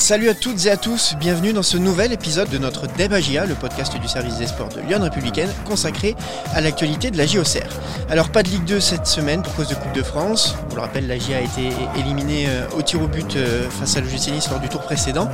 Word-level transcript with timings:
Salut 0.00 0.30
à 0.30 0.34
toutes 0.34 0.64
et 0.64 0.70
à 0.70 0.78
tous, 0.78 1.14
bienvenue 1.20 1.52
dans 1.52 1.62
ce 1.62 1.76
nouvel 1.76 2.10
épisode 2.10 2.48
de 2.48 2.56
notre 2.56 2.86
Débagia, 2.86 3.44
le 3.44 3.54
podcast 3.54 3.94
du 4.00 4.08
service 4.08 4.38
des 4.38 4.46
sports 4.46 4.70
de 4.70 4.80
Lyon 4.80 4.98
Républicaine, 5.02 5.50
consacré 5.66 6.16
à 6.54 6.62
l'actualité 6.62 7.10
de 7.10 7.18
la 7.18 7.26
JOCR. 7.26 7.68
Alors 8.08 8.30
pas 8.30 8.42
de 8.42 8.48
Ligue 8.48 8.64
2 8.64 8.80
cette 8.80 9.06
semaine 9.06 9.42
pour 9.42 9.54
cause 9.54 9.68
de 9.68 9.74
Coupe 9.74 9.92
de 9.92 10.02
France. 10.02 10.56
On 10.72 10.74
le 10.74 10.80
rappelle, 10.80 11.06
la 11.06 11.18
GIA 11.18 11.36
a 11.36 11.40
été 11.42 11.68
éliminée 11.98 12.46
euh, 12.48 12.66
au 12.78 12.80
tir 12.80 13.02
au 13.02 13.08
but 13.08 13.36
euh, 13.36 13.68
face 13.68 13.94
à 13.98 14.00
l'OGC 14.00 14.32
lors 14.50 14.58
du 14.58 14.70
tour 14.70 14.80
précédent. 14.80 15.28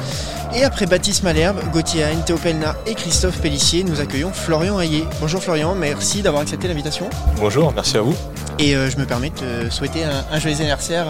Et 0.53 0.65
après 0.65 0.87
Baptiste 0.87 1.23
Malherbe, 1.23 1.61
Gauthier 1.73 2.03
Hain, 2.03 2.21
Théo 2.27 2.37
Pelna 2.37 2.75
et 2.87 2.95
Christophe 2.95 3.41
Pellissier, 3.41 3.85
nous 3.85 4.01
accueillons 4.01 4.33
Florian 4.33 4.81
Hayé. 4.81 5.05
Bonjour 5.21 5.41
Florian, 5.41 5.77
merci 5.77 6.23
d'avoir 6.23 6.43
accepté 6.43 6.67
l'invitation. 6.67 7.09
Bonjour, 7.37 7.73
merci 7.73 7.97
à 7.97 8.01
vous. 8.01 8.17
Et 8.59 8.75
euh, 8.75 8.91
je 8.91 8.97
me 8.97 9.05
permets 9.05 9.31
de 9.31 9.35
te 9.35 9.71
souhaiter 9.71 10.05
un, 10.05 10.39
joyeux 10.39 10.57
anniversaire. 10.57 11.07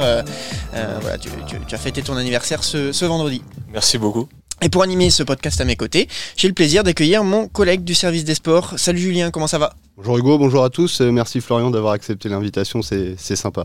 voilà, 1.01 1.19
tu, 1.19 1.29
as 1.73 1.79
fêté 1.79 2.03
ton 2.03 2.17
anniversaire 2.17 2.65
ce 2.65 3.05
vendredi. 3.05 3.43
Merci 3.73 3.98
beaucoup. 3.98 4.29
Et 4.62 4.70
pour 4.70 4.83
animer 4.83 5.11
ce 5.11 5.23
podcast 5.23 5.61
à 5.61 5.67
mes 5.67 5.77
côtés, 5.77 6.09
j'ai 6.37 6.48
le 6.48 6.55
plaisir 6.55 6.83
d'accueillir 6.83 7.23
mon 7.25 7.47
collègue 7.47 7.84
du 7.84 7.95
service 7.95 8.25
des 8.25 8.34
sports. 8.34 8.79
Salut 8.79 8.98
Julien, 8.98 9.30
comment 9.30 9.47
ça 9.47 9.59
va? 9.59 9.75
Bonjour 9.98 10.17
Hugo, 10.17 10.39
bonjour 10.39 10.65
à 10.65 10.70
tous. 10.70 11.03
Euh, 11.03 11.11
merci 11.11 11.43
Florian 11.43 11.70
d'avoir 11.70 11.93
accepté 11.93 12.30
l'invitation, 12.30 12.80
c'est 12.80 13.17
sympa. 13.19 13.65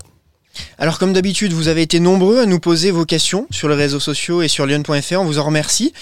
Alors 0.77 0.97
comme 0.97 1.13
d'habitude, 1.13 1.53
vous 1.53 1.67
avez 1.67 1.83
été 1.83 1.99
nombreux 1.99 2.39
à 2.39 2.45
nous 2.45 2.59
poser 2.59 2.91
vos 2.91 3.05
questions 3.05 3.47
sur 3.51 3.69
les 3.69 3.75
réseaux 3.75 3.99
sociaux 3.99 4.41
et 4.41 4.47
sur 4.47 4.65
lyon.fr, 4.65 5.19
on 5.19 5.25
vous 5.25 5.39
en 5.39 5.43
remercie. 5.43 5.93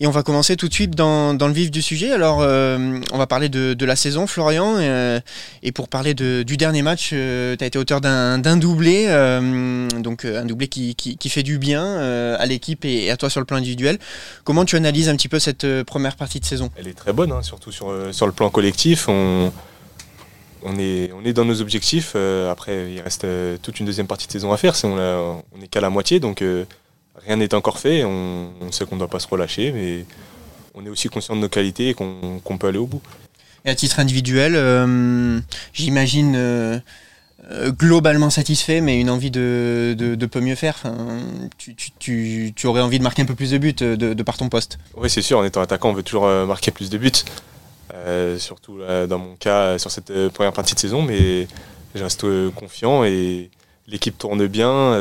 Et 0.00 0.06
on 0.06 0.10
va 0.10 0.22
commencer 0.22 0.56
tout 0.56 0.68
de 0.68 0.74
suite 0.74 0.92
dans, 0.92 1.32
le 1.32 1.52
vif 1.52 1.70
du 1.70 1.82
sujet. 1.82 2.12
Alors 2.12 2.38
euh, 2.40 3.00
on 3.12 3.18
va 3.18 3.26
parler 3.26 3.48
de, 3.48 3.84
la 3.84 3.96
saison, 3.96 4.26
Florian, 4.26 4.76
euh, 4.78 5.18
et 5.62 5.72
pour 5.72 5.88
parler 5.88 6.14
du 6.14 6.56
dernier 6.56 6.82
match, 6.82 7.10
euh, 7.12 7.56
tu 7.56 7.64
as 7.64 7.66
été 7.66 7.78
auteur 7.78 8.00
d'un 8.00 8.56
doublé, 8.56 9.06
donc 9.98 10.24
un 10.24 10.44
doublé 10.44 10.68
qui, 10.68 11.18
fait 11.28 11.42
du 11.42 11.58
bien 11.58 11.96
à 12.36 12.46
l'équipe 12.46 12.84
et, 12.84 13.10
à 13.10 13.16
toi 13.16 13.28
sur 13.30 13.40
le 13.40 13.46
plan 13.46 13.56
individuel. 13.56 13.98
Comment 14.44 14.64
tu 14.64 14.76
analyses 14.76 15.08
un 15.08 15.16
petit 15.16 15.28
peu 15.28 15.38
cette 15.38 15.66
première 15.82 16.16
partie 16.16 16.38
de 16.38 16.44
saison? 16.44 16.70
Elle 16.76 16.88
est 16.88 16.96
très 16.96 17.12
bonne, 17.12 17.32
hein, 17.32 17.42
surtout 17.42 17.72
sur, 17.72 17.90
le 17.90 18.32
plan 18.32 18.50
collectif. 18.50 19.08
On 20.62 20.78
est, 20.78 21.10
on 21.12 21.24
est 21.24 21.32
dans 21.32 21.44
nos 21.44 21.60
objectifs. 21.60 22.12
Euh, 22.14 22.50
après, 22.50 22.92
il 22.92 23.00
reste 23.00 23.24
euh, 23.24 23.56
toute 23.60 23.80
une 23.80 23.86
deuxième 23.86 24.06
partie 24.06 24.26
de 24.26 24.32
saison 24.32 24.52
à 24.52 24.56
faire. 24.56 24.74
on, 24.84 25.42
on 25.56 25.62
est 25.62 25.68
qu'à 25.68 25.80
la 25.80 25.90
moitié, 25.90 26.20
donc 26.20 26.42
euh, 26.42 26.64
rien 27.24 27.36
n'est 27.36 27.54
encore 27.54 27.78
fait. 27.78 28.04
On, 28.04 28.50
sait 28.70 28.84
qu'on 28.84 28.96
ne 28.96 29.00
doit 29.00 29.08
pas 29.08 29.20
se 29.20 29.28
relâcher, 29.28 29.72
mais 29.72 30.04
on 30.74 30.84
est 30.84 30.88
aussi 30.88 31.08
conscient 31.08 31.36
de 31.36 31.40
nos 31.40 31.48
qualités 31.48 31.90
et 31.90 31.94
qu'on 31.94 32.58
peut 32.58 32.66
aller 32.66 32.78
au 32.78 32.86
bout. 32.86 33.02
Et 33.64 33.70
à 33.70 33.74
titre 33.74 33.98
individuel, 34.00 34.54
j'imagine 35.72 36.82
globalement 37.78 38.30
satisfait, 38.30 38.80
mais 38.80 39.00
une 39.00 39.10
envie 39.10 39.30
de, 39.30 39.96
de, 39.98 40.26
peu 40.26 40.40
mieux 40.40 40.54
faire. 40.54 40.82
tu, 41.58 42.54
aurais 42.64 42.82
envie 42.82 42.98
de 42.98 43.02
marquer 43.02 43.22
un 43.22 43.26
peu 43.26 43.34
plus 43.34 43.50
de 43.50 43.58
buts 43.58 43.72
de, 43.72 43.96
de 43.96 44.22
par 44.22 44.36
ton 44.36 44.48
poste. 44.48 44.78
Oui, 44.96 45.10
c'est 45.10 45.22
sûr. 45.22 45.38
En 45.38 45.44
étant 45.44 45.60
attaquant, 45.60 45.90
on 45.90 45.94
veut 45.94 46.02
toujours 46.02 46.28
marquer 46.46 46.70
plus 46.70 46.90
de 46.90 46.98
buts. 46.98 47.10
Euh, 48.06 48.38
surtout 48.38 48.78
dans 49.08 49.18
mon 49.18 49.36
cas 49.36 49.78
sur 49.78 49.90
cette 49.90 50.10
euh, 50.10 50.30
première 50.30 50.52
partie 50.52 50.74
de 50.74 50.80
saison, 50.80 51.02
mais 51.02 51.46
je 51.94 52.02
reste 52.02 52.24
euh, 52.24 52.50
confiant 52.50 53.04
et 53.04 53.50
l'équipe 53.86 54.16
tourne 54.16 54.46
bien. 54.46 54.92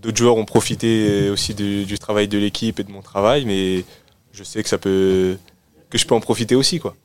D'autres 0.00 0.16
joueurs 0.16 0.36
ont 0.36 0.44
profité 0.44 1.30
aussi 1.30 1.54
du, 1.54 1.98
travail 1.98 2.28
de 2.28 2.38
l'équipe 2.38 2.78
et 2.80 2.84
de 2.84 2.90
mon 2.90 3.02
travail, 3.02 3.44
mais 3.44 3.84
je 4.32 4.44
sais 4.44 4.62
que 4.62 4.68
ça 4.68 4.78
peut 4.78 5.38
que 5.88 5.98
je 5.98 6.06
peux 6.06 6.14
en 6.14 6.20
profiter 6.20 6.54
aussi 6.54 6.80
quoi. 6.80 6.96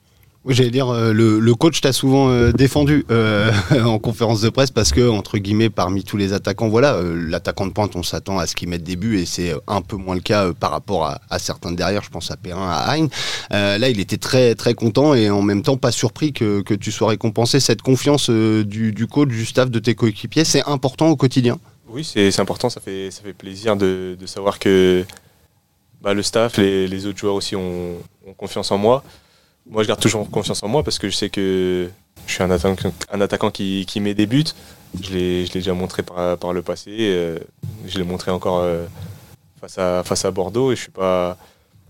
J'allais 0.48 0.72
dire, 0.72 0.90
euh, 0.90 1.14
le, 1.14 1.54
coach 1.54 1.82
t'a 1.82 1.94
souvent 1.94 2.30
euh, 2.30 2.52
défendu 2.52 3.06
euh, 3.12 3.52
en 3.86 4.00
conférence 4.00 4.42
de 4.42 4.50
presse 4.50 4.72
parce 4.72 4.92
que, 4.92 5.08
entre 5.08 5.38
guillemets, 5.38 5.70
parmi 5.70 6.04
tous 6.04 6.18
les 6.18 6.34
attaquants, 6.34 6.68
voilà, 6.68 7.00
l'attaquant 7.04 7.68
de 7.68 7.72
pointe, 7.72 7.96
on 7.96 8.02
s'attend 8.02 8.40
à 8.40 8.48
ce 8.48 8.56
qu'il 8.56 8.68
mette 8.68 8.82
des 8.82 8.96
buts 8.96 9.20
et 9.20 9.26
c'est 9.26 9.54
un 9.68 9.82
peu 9.82 9.98
moins 9.98 10.16
le 10.16 10.22
cas 10.22 10.52
par 10.54 10.72
rapport 10.72 11.06
à, 11.30 11.40
certains 11.40 11.72
derrière, 11.72 12.02
je 12.02 12.10
pense 12.10 12.32
à 12.32 12.38
Perrin, 12.38 12.70
à 12.70 12.92
Hein. 12.92 13.08
là, 13.52 13.90
il 13.90 14.00
était 14.00 14.18
très, 14.18 14.56
très 14.56 14.74
content 14.74 15.14
et 15.14 15.30
en 15.30 15.42
même 15.42 15.62
temps 15.62 15.78
pas 15.78 15.92
surpris 15.92 16.34
que, 16.34 16.62
tu 16.74 16.92
sois 16.92 17.10
récompensé. 17.10 17.60
Cette 17.60 17.84
confiance 17.84 18.30
du, 18.30 19.08
coach, 19.10 19.30
du 19.30 19.46
staff, 19.46 19.70
de 19.70 19.80
tes 19.80 19.94
coéquipiers, 19.94 20.44
c'est 20.44 20.68
important 20.68 21.10
au 21.10 21.16
quotidien? 21.16 21.60
Oui, 21.88 22.04
c'est 22.04 22.40
important, 22.40 22.70
ça 22.70 22.82
fait, 22.82 23.12
ça 23.12 23.22
fait 23.22 23.34
plaisir 23.34 23.76
de, 23.76 24.18
savoir 24.26 24.58
que 24.58 25.06
bah, 26.02 26.14
le 26.16 26.24
staff, 26.24 26.58
les, 26.58 27.06
autres 27.06 27.20
joueurs 27.20 27.36
aussi 27.36 27.56
ont 27.56 27.98
confiance 28.38 28.72
en 28.72 28.78
moi 28.80 29.04
moi, 29.70 29.84
je 29.84 29.88
garde 29.88 30.00
toujours 30.00 30.30
confiance 30.30 30.64
en 30.64 30.68
moi 30.68 30.84
parce 30.84 31.00
que 31.00 31.10
je 31.10 31.16
sais 31.16 31.30
que 31.30 31.90
je 32.28 32.34
suis 32.34 32.44
un 32.44 32.52
attaquant, 32.52 33.52
qui, 33.52 33.86
qui, 33.88 34.00
met 34.00 34.14
des 34.14 34.26
buts. 34.26 34.44
Je 35.02 35.14
l'ai 35.14 35.48
déjà 35.48 35.74
montré 35.74 36.04
par, 36.04 36.38
par 36.38 36.54
le 36.54 36.62
passé. 36.62 36.92
Euh, 37.00 37.40
je 37.86 37.98
l'ai 37.98 38.04
montré 38.04 38.32
encore 38.32 38.60
euh, 38.60 38.86
face, 39.60 39.78
à, 39.78 40.04
face 40.04 40.26
à 40.26 40.32
Bordeaux 40.32 40.72
et 40.72 40.76
je 40.76 40.82
suis 40.82 40.92
pas. 40.92 41.38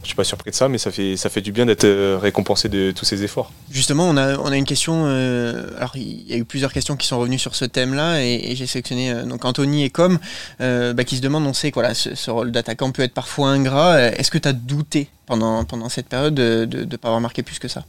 Je 0.03 0.07
suis 0.07 0.15
pas 0.15 0.23
surpris 0.23 0.51
de 0.51 0.55
ça, 0.55 0.67
mais 0.67 0.77
ça 0.77 0.91
fait, 0.91 1.15
ça 1.15 1.29
fait 1.29 1.41
du 1.41 1.51
bien 1.51 1.65
d'être 1.65 1.83
euh, 1.83 2.17
récompensé 2.19 2.69
de 2.69 2.91
tous 2.91 3.05
ces 3.05 3.23
efforts. 3.23 3.51
Justement, 3.69 4.09
on 4.09 4.17
a, 4.17 4.37
on 4.37 4.51
a 4.51 4.57
une 4.57 4.65
question. 4.65 5.05
alors, 5.05 5.91
il 5.95 6.27
y 6.27 6.33
a 6.33 6.37
eu 6.37 6.45
plusieurs 6.45 6.73
questions 6.73 6.95
qui 6.95 7.07
sont 7.07 7.19
revenues 7.19 7.39
sur 7.39 7.55
ce 7.55 7.65
thème-là, 7.65 8.23
et, 8.23 8.55
j'ai 8.55 8.65
sélectionné 8.65 9.13
donc 9.25 9.45
Anthony 9.45 9.83
et 9.83 9.89
Com, 9.89 10.17
bah, 10.59 11.03
qui 11.03 11.17
se 11.17 11.21
demandent 11.21 11.45
on 11.45 11.53
sait 11.53 11.71
que 11.71 11.75
voilà, 11.75 11.93
ce, 11.93 12.15
ce 12.15 12.31
rôle 12.31 12.51
d'attaquant 12.51 12.91
peut 12.91 13.03
être 13.03 13.13
parfois 13.13 13.49
ingrat. 13.49 14.01
Est-ce 14.01 14.31
que 14.31 14.37
tu 14.37 14.47
as 14.47 14.53
douté 14.53 15.09
pendant, 15.27 15.63
pendant 15.65 15.89
cette 15.89 16.07
période 16.07 16.33
de 16.33 16.67
ne 16.71 16.95
pas 16.97 17.09
avoir 17.09 17.21
marqué 17.21 17.43
plus 17.43 17.59
que 17.59 17.67
ça? 17.67 17.83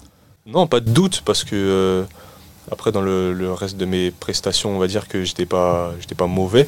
Non, 0.47 0.67
pas 0.67 0.81
de 0.81 0.91
doute, 0.91 1.23
parce 1.25 1.45
que 1.45 1.55
euh, 1.55 2.05
après, 2.71 2.91
dans 2.91 3.01
le, 3.01 3.53
reste 3.53 3.77
de 3.77 3.85
mes 3.85 4.11
prestations, 4.11 4.75
on 4.75 4.79
va 4.79 4.89
dire 4.89 5.07
que 5.07 5.23
j'étais 5.25 5.47
pas, 5.47 5.93
pas 6.17 6.27
mauvais. 6.27 6.67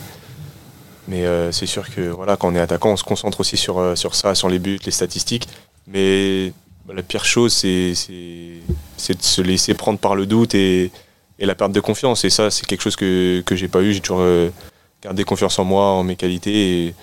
Mais 1.09 1.27
euh, 1.27 1.53
c'est 1.53 1.67
sûr 1.67 1.89
que 1.91 2.01
voilà, 2.01 2.37
quand 2.37 2.49
on 2.49 2.55
est 2.55 2.61
attaquant, 2.61 2.93
on 2.93 2.97
se 2.97 3.05
concentre 3.05 3.41
aussi 3.41 3.57
sur, 3.57 3.79
euh, 3.79 3.95
sur 3.95 4.15
ça, 4.15 4.35
sur 4.35 4.49
les 4.49 4.59
buts, 4.59 4.79
les 4.85 4.93
statistiques. 4.93 5.49
Mais 5.87 6.53
la 6.93 7.03
pire 7.03 7.25
chose, 7.25 7.53
c'est, 7.53 7.93
de 7.93 9.23
se 9.23 9.43
laisser 9.43 9.75
prendre 9.75 9.99
par 9.99 10.15
le 10.15 10.27
doute 10.27 10.55
et, 10.55 10.91
la 11.39 11.55
perte 11.55 11.73
de 11.73 11.81
confiance. 11.81 12.25
Et 12.25 12.31
ça, 12.31 12.51
c'est 12.51 12.65
quelque 12.65 12.81
chose 12.81 12.97
que, 12.97 13.43
que 13.45 13.55
j'ai 13.55 13.69
pas 13.69 13.83
eu. 13.83 13.93
J'ai 13.93 14.01
toujours 14.01 14.25
gardé 15.03 15.25
confiance 15.25 15.59
en 15.59 15.65
moi, 15.65 15.89
en 15.89 16.03
mes 16.03 16.17
qualités. 16.17 16.87
Et 16.87 16.95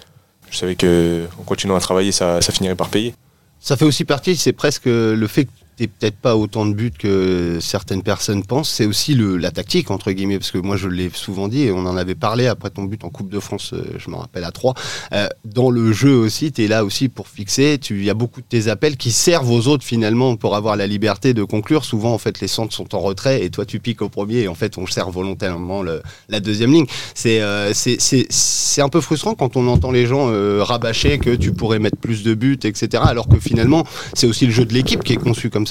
je 0.50 0.58
savais 0.58 0.76
qu'en 0.76 1.44
continuant 1.44 1.76
à 1.76 1.80
travailler, 1.80 2.12
ça, 2.12 2.42
ça 2.42 2.52
finirait 2.52 2.76
par 2.76 2.90
payer. 2.90 3.14
Ça 3.60 3.78
fait 3.78 3.86
aussi 3.86 4.06
partie, 4.06 4.36
c'est 4.36 4.54
presque 4.54 4.86
le 4.86 5.28
fait 5.28 5.46
que 5.46 5.52
peut-être 5.88 6.18
pas 6.18 6.36
autant 6.36 6.66
de 6.66 6.74
buts 6.74 6.92
que 6.98 7.60
certaines 7.62 8.04
personnes 8.04 8.44
pensent. 8.44 8.70
C'est 8.70 8.86
aussi 8.86 9.14
le, 9.14 9.38
la 9.38 9.52
tactique, 9.52 9.92
entre 9.92 10.12
guillemets, 10.12 10.38
parce 10.38 10.52
que 10.52 10.58
moi 10.58 10.78
je 10.78 10.88
l'ai 10.88 11.10
souvent 11.14 11.48
dit, 11.48 11.64
et 11.64 11.72
on 11.72 11.86
en 11.86 11.98
avait 11.98 12.16
parlé 12.16 12.48
après 12.48 12.70
ton 12.70 12.84
but 12.84 13.04
en 13.04 13.10
Coupe 13.10 13.30
de 13.30 13.40
France, 13.40 13.72
euh, 13.74 13.84
je 13.98 14.10
me 14.10 14.16
rappelle 14.16 14.44
à 14.44 14.52
3. 14.52 14.74
Euh, 15.14 15.28
dans 15.46 15.70
le 15.70 15.92
jeu 15.92 16.16
aussi, 16.16 16.52
tu 16.52 16.64
es 16.64 16.68
là 16.68 16.86
aussi 16.86 17.10
pour 17.10 17.28
fixer. 17.28 17.80
Il 17.90 18.04
y 18.04 18.10
a 18.10 18.14
beaucoup 18.14 18.42
de 18.42 18.46
tes 18.46 18.68
appels 18.68 18.98
qui 18.98 19.12
servent 19.12 19.52
aux 19.52 19.68
autres 19.68 19.84
finalement 19.84 20.36
pour 20.36 20.56
avoir 20.56 20.76
la 20.76 20.88
liberté 20.88 21.34
de 21.34 21.44
conclure. 21.44 21.86
Souvent, 21.86 22.14
en 22.14 22.18
fait, 22.18 22.40
les 22.42 22.48
centres 22.48 22.74
sont 22.74 22.96
en 22.96 23.00
retrait 23.00 23.44
et 23.44 23.50
toi 23.50 23.66
tu 23.66 23.80
piques 23.80 24.02
au 24.02 24.10
premier 24.10 24.42
et 24.42 24.48
en 24.48 24.56
fait 24.56 24.78
on 24.78 24.86
sert 24.88 25.10
volontairement 25.10 25.84
la 25.84 26.40
deuxième 26.40 26.72
ligne. 26.72 26.86
C'est 27.14 27.42
euh, 27.42 27.74
c'est 27.74 28.82
un 28.82 28.90
peu 28.90 29.02
frustrant 29.02 29.36
quand 29.36 29.56
on 29.58 29.68
entend 29.68 29.92
les 29.92 30.06
gens 30.06 30.32
rabâcher 30.64 31.20
que 31.20 31.36
tu 31.36 31.52
pourrais 31.52 31.80
mettre 31.80 31.98
plus 31.98 32.24
de 32.24 32.34
buts, 32.34 32.60
etc. 32.64 33.04
Alors 33.06 33.28
que 33.28 33.40
finalement, 33.40 33.86
c'est 34.14 34.28
aussi 34.28 34.46
le 34.46 34.52
jeu 34.52 34.66
de 34.66 34.74
l'équipe 34.74 35.04
qui 35.04 35.14
est 35.14 35.18
conçu 35.18 35.50
comme 35.50 35.68
ça. 35.68 35.71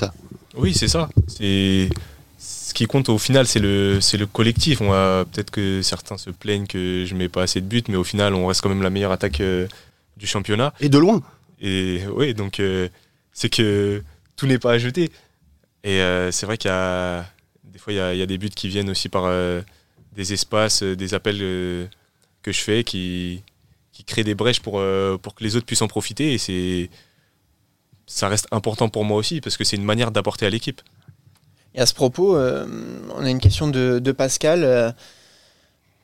Oui, 0.57 0.75
c'est 0.75 0.89
ça. 0.89 1.09
C'est 1.27 1.89
ce 2.71 2.75
qui 2.75 2.87
compte 2.87 3.09
au 3.09 3.19
final, 3.19 3.47
c'est 3.47 3.59
le, 3.59 3.99
le 3.99 4.27
collectif. 4.27 4.81
On 4.81 4.91
va 4.91 5.25
peut-être 5.31 5.51
que 5.51 5.83
certains 5.83 6.17
se 6.17 6.31
plaignent 6.31 6.67
que 6.67 7.05
je 7.07 7.15
mets 7.15 7.29
pas 7.29 7.43
assez 7.43 7.61
de 7.61 7.67
buts, 7.67 7.83
mais 7.89 7.97
au 7.97 8.05
final, 8.05 8.35
on 8.35 8.47
reste 8.47 8.61
quand 8.63 8.69
même 8.69 8.83
la 8.83 8.91
meilleure 8.91 9.13
attaque 9.13 9.41
euh, 9.41 9.67
du 10.17 10.27
championnat. 10.27 10.73
Et 10.81 10.89
de 10.89 10.99
loin. 10.99 11.23
Et 11.61 12.01
oui, 12.15 12.33
donc 12.33 12.61
euh, 12.61 12.89
c'est 13.33 13.51
que 13.51 14.03
tout 14.37 14.47
n'est 14.47 14.59
pas 14.59 14.73
à 14.73 14.79
jeter. 14.79 15.11
Et 15.85 16.01
euh, 16.01 16.31
c'est 16.31 16.47
vrai 16.47 16.57
qu'il 16.57 16.71
y 16.71 16.75
a 16.75 17.27
des 17.65 17.79
fois 17.79 17.93
il 17.93 17.97
y, 17.97 18.23
a, 18.23 18.27
des 18.27 18.39
buts 18.39 18.51
qui 18.51 18.69
viennent 18.69 18.91
aussi 18.91 19.09
par 19.09 19.31
des 20.15 20.33
espaces, 20.33 20.83
des 20.83 21.15
appels 21.15 21.39
que 21.39 22.53
je 22.53 22.61
fais 22.61 22.85
qui, 22.85 23.43
qui 23.93 24.05
créent 24.05 24.25
des 24.25 24.35
brèches 24.35 24.61
pour, 24.61 24.83
pour 25.23 25.35
que 25.35 25.45
les 25.45 25.57
autres 25.57 25.67
puissent 25.67 25.83
en 25.83 25.89
profiter. 25.89 26.35
Et 26.35 26.39
c'est 26.39 26.91
ça 28.11 28.29
reste 28.29 28.49
important 28.51 28.89
pour 28.89 29.05
moi 29.05 29.17
aussi 29.17 29.41
parce 29.41 29.57
que 29.57 29.63
c'est 29.63 29.77
une 29.77 29.85
manière 29.85 30.11
d'apporter 30.11 30.45
à 30.45 30.51
l'équipe. 30.51 30.83
Et 31.77 31.81
à 31.81 31.87
ce 31.87 31.95
propos, 31.95 32.37
euh, 32.37 32.67
on 33.17 33.25
a 33.25 33.31
une 33.31 33.39
question 33.39 33.69
de, 33.69 34.13
Pascal. 34.13 34.65
Euh, 34.65 34.91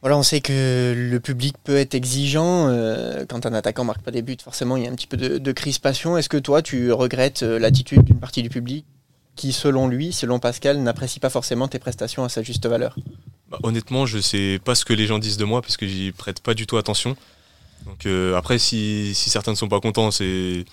voilà, 0.03 0.17
on 0.17 0.23
sait 0.23 0.41
que 0.41 0.95
le 0.97 1.19
public 1.19 1.57
peut 1.65 1.77
être 1.77 1.95
exigeant. 1.95 2.69
Euh, 2.69 3.25
quand 3.29 3.45
un 3.45 3.53
attaquant 3.53 3.83
marque 3.83 4.03
pas 4.03 4.13
des 4.13 4.23
buts, 4.23 4.37
forcément, 4.43 4.77
il 4.77 4.85
y 4.85 4.87
a 4.87 4.91
un 4.91 4.95
petit 4.95 5.09
peu 5.09 5.17
de, 5.17 5.53
crispation. 5.53 6.17
Est-ce 6.17 6.29
que 6.29 6.37
toi, 6.37 6.63
tu 6.63 6.93
regrettes 6.93 7.43
l'attitude 7.43 8.05
d'une 8.05 8.21
partie 8.21 8.43
du 8.43 8.51
public 8.51 8.87
qui, 9.35 9.53
selon 9.53 9.89
lui, 9.89 10.13
selon 10.13 10.39
Pascal, 10.39 10.79
n'apprécie 10.79 11.19
pas 11.19 11.29
forcément 11.29 11.67
tes 11.67 11.81
prestations 11.81 12.23
à 12.23 12.29
sa 12.29 12.43
juste 12.43 12.67
valeur? 12.67 12.95
Bah, 13.51 13.59
Honnêtement, 13.65 14.07
je 14.07 14.21
sais 14.21 14.61
pas 14.65 14.77
ce 14.77 14.85
que 14.85 14.93
les 14.93 15.07
gens 15.07 15.19
disent 15.19 15.39
de 15.39 15.45
moi 15.45 15.61
parce 15.61 15.77
que 15.77 15.89
j'y 15.89 16.13
prête 16.13 16.41
pas 16.41 16.55
du 16.55 16.69
tout 16.69 16.77
attention. 16.77 17.17
Donc 17.85 18.07
après, 18.37 18.61
si, 18.61 19.13
si 19.15 19.29
certains 19.29 19.51
ne 19.51 19.57
sont 19.57 19.69
pas 19.69 19.81
contents, 19.81 20.13
c'est 20.13 20.65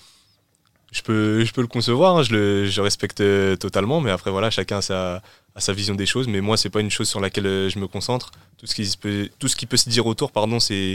je 0.94 1.02
peux, 1.02 1.44
je 1.44 1.52
peux 1.52 1.60
le 1.60 1.66
concevoir, 1.66 2.16
hein, 2.16 2.22
je, 2.22 2.32
le, 2.32 2.66
je 2.66 2.80
respecte 2.80 3.20
euh, 3.20 3.56
totalement, 3.56 4.00
mais 4.00 4.12
après 4.12 4.30
voilà, 4.30 4.48
chacun 4.48 4.78
a 4.78 4.82
sa, 4.82 5.22
sa 5.56 5.72
vision 5.72 5.96
des 5.96 6.06
choses. 6.06 6.28
Mais 6.28 6.40
moi, 6.40 6.56
c'est 6.56 6.70
pas 6.70 6.80
une 6.80 6.90
chose 6.90 7.08
sur 7.08 7.20
laquelle 7.20 7.46
euh, 7.46 7.68
je 7.68 7.80
me 7.80 7.88
concentre. 7.88 8.30
Tout 8.58 8.66
ce 8.66 8.76
qui 8.76 8.96
peut, 8.96 9.28
tout 9.40 9.48
ce 9.48 9.56
qui 9.56 9.66
peut 9.66 9.76
se 9.76 9.88
dire 9.88 10.06
autour, 10.06 10.30
pardon, 10.30 10.60
c'est 10.60 10.94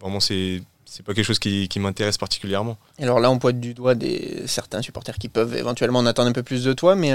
vraiment 0.00 0.20
c'est 0.20 0.62
pas 1.04 1.12
quelque 1.12 1.24
chose 1.24 1.40
qui, 1.40 1.68
m'intéresse 1.76 2.18
particulièrement. 2.18 2.78
Alors 3.00 3.18
là, 3.18 3.32
on 3.32 3.38
pointe 3.40 3.58
du 3.58 3.74
doigt 3.74 3.96
des 3.96 4.44
certains 4.46 4.80
supporters 4.80 5.18
qui 5.18 5.28
peuvent 5.28 5.56
éventuellement 5.56 5.98
en 5.98 6.06
attendre 6.06 6.28
un 6.28 6.32
peu 6.32 6.44
plus 6.44 6.62
de 6.62 6.72
toi, 6.72 6.94
mais 6.94 7.12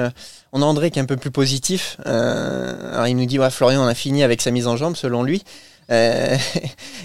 on 0.51 0.61
a 0.61 0.65
André 0.65 0.91
qui 0.91 0.99
est 0.99 1.01
un 1.01 1.05
peu 1.05 1.17
plus 1.17 1.31
positif. 1.31 1.97
alors 2.05 3.07
il 3.07 3.15
nous 3.15 3.25
dit 3.25 3.39
ouais, 3.39 3.49
Florian, 3.49 3.83
on 3.83 3.87
a 3.87 3.95
fini 3.95 4.23
avec 4.23 4.41
sa 4.41 4.51
mise 4.51 4.67
en 4.67 4.75
jambe, 4.75 4.95
selon 4.95 5.23
lui. 5.23 5.43
et, 5.89 6.37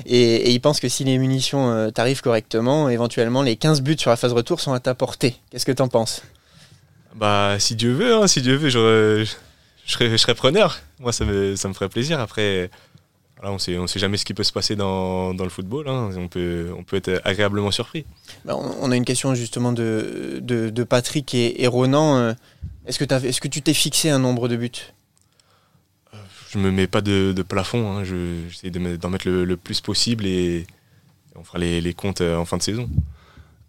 et, 0.07 0.51
il 0.51 0.61
pense 0.61 0.81
que 0.81 0.89
si 0.89 1.05
les 1.05 1.19
munitions 1.19 1.91
t'arrivent 1.93 2.23
correctement, 2.23 2.89
éventuellement 2.89 3.43
les 3.43 3.57
15 3.57 3.83
buts 3.83 3.97
sur 3.99 4.11
la 4.11 4.17
phase 4.17 4.33
retour 4.33 4.61
sont 4.61 4.73
à 4.73 4.81
ta 4.81 4.95
portée. 4.95 5.37
Qu'est-ce 5.51 5.67
que 5.67 5.73
tu 5.73 5.83
en 5.83 5.89
penses? 5.89 6.23
Bah, 7.15 7.57
si 7.59 7.75
Dieu 7.75 7.93
veut, 7.93 8.15
hein, 8.15 8.27
si 8.27 8.41
Dieu 8.41 8.57
veut, 8.57 8.69
je, 8.71 9.27
serais, 9.87 10.11
je 10.11 10.17
serais 10.17 10.35
preneur. 10.35 10.81
Moi, 11.01 11.13
ça 11.13 11.25
me, 11.25 11.57
ça 11.57 11.69
me 11.69 11.75
ferait 11.75 11.89
plaisir. 11.89 12.21
Après, 12.21 12.71
on 13.43 13.59
sait, 13.59 13.77
ne 13.77 13.87
sait 13.87 13.99
jamais 13.99 14.17
ce 14.17 14.25
qui 14.25 14.35
peut 14.35 14.45
se 14.45 14.53
passer 14.53 14.77
dans, 14.77 15.33
le 15.33 15.49
football. 15.49 15.89
Hein. 15.89 16.11
On, 16.17 16.29
peut, 16.29 16.73
on 16.77 16.85
peut 16.85 16.97
être 16.97 17.21
agréablement 17.25 17.71
surpris. 17.71 18.05
Bah, 18.45 18.57
on 18.57 18.91
a 18.91 18.97
une 18.97 19.05
question 19.05 19.35
justement 19.35 19.73
de, 19.73 20.41
de, 20.43 20.85
Patrick 20.85 21.35
et, 21.35 21.67
Ronan. 21.67 22.17
Euh, 22.17 22.33
est-ce 22.87 22.99
que, 22.99 23.05
est 23.05 23.41
que, 23.41 23.49
tu 23.49 23.63
t'es 23.63 23.75
fixé 23.75 24.11
un 24.11 24.19
nombre 24.19 24.49
de 24.49 24.57
buts? 24.57 24.93
Je 26.51 26.59
me 26.59 26.73
mets 26.73 26.89
pas 26.89 27.01
de, 27.01 27.45
plafond. 27.49 27.93
Hein. 27.93 28.05
J'essaie 28.05 28.71
d'en 28.71 29.11
mettre 29.11 29.29
le, 29.29 29.57
plus 29.57 29.81
possible 29.81 30.27
et 30.27 30.67
on 31.37 31.45
fera 31.45 31.59
les, 31.59 31.95
comptes 31.95 32.23
euh, 32.23 32.37
en 32.37 32.45
fin 32.45 32.57
de 32.57 32.63
saison. 32.63 32.89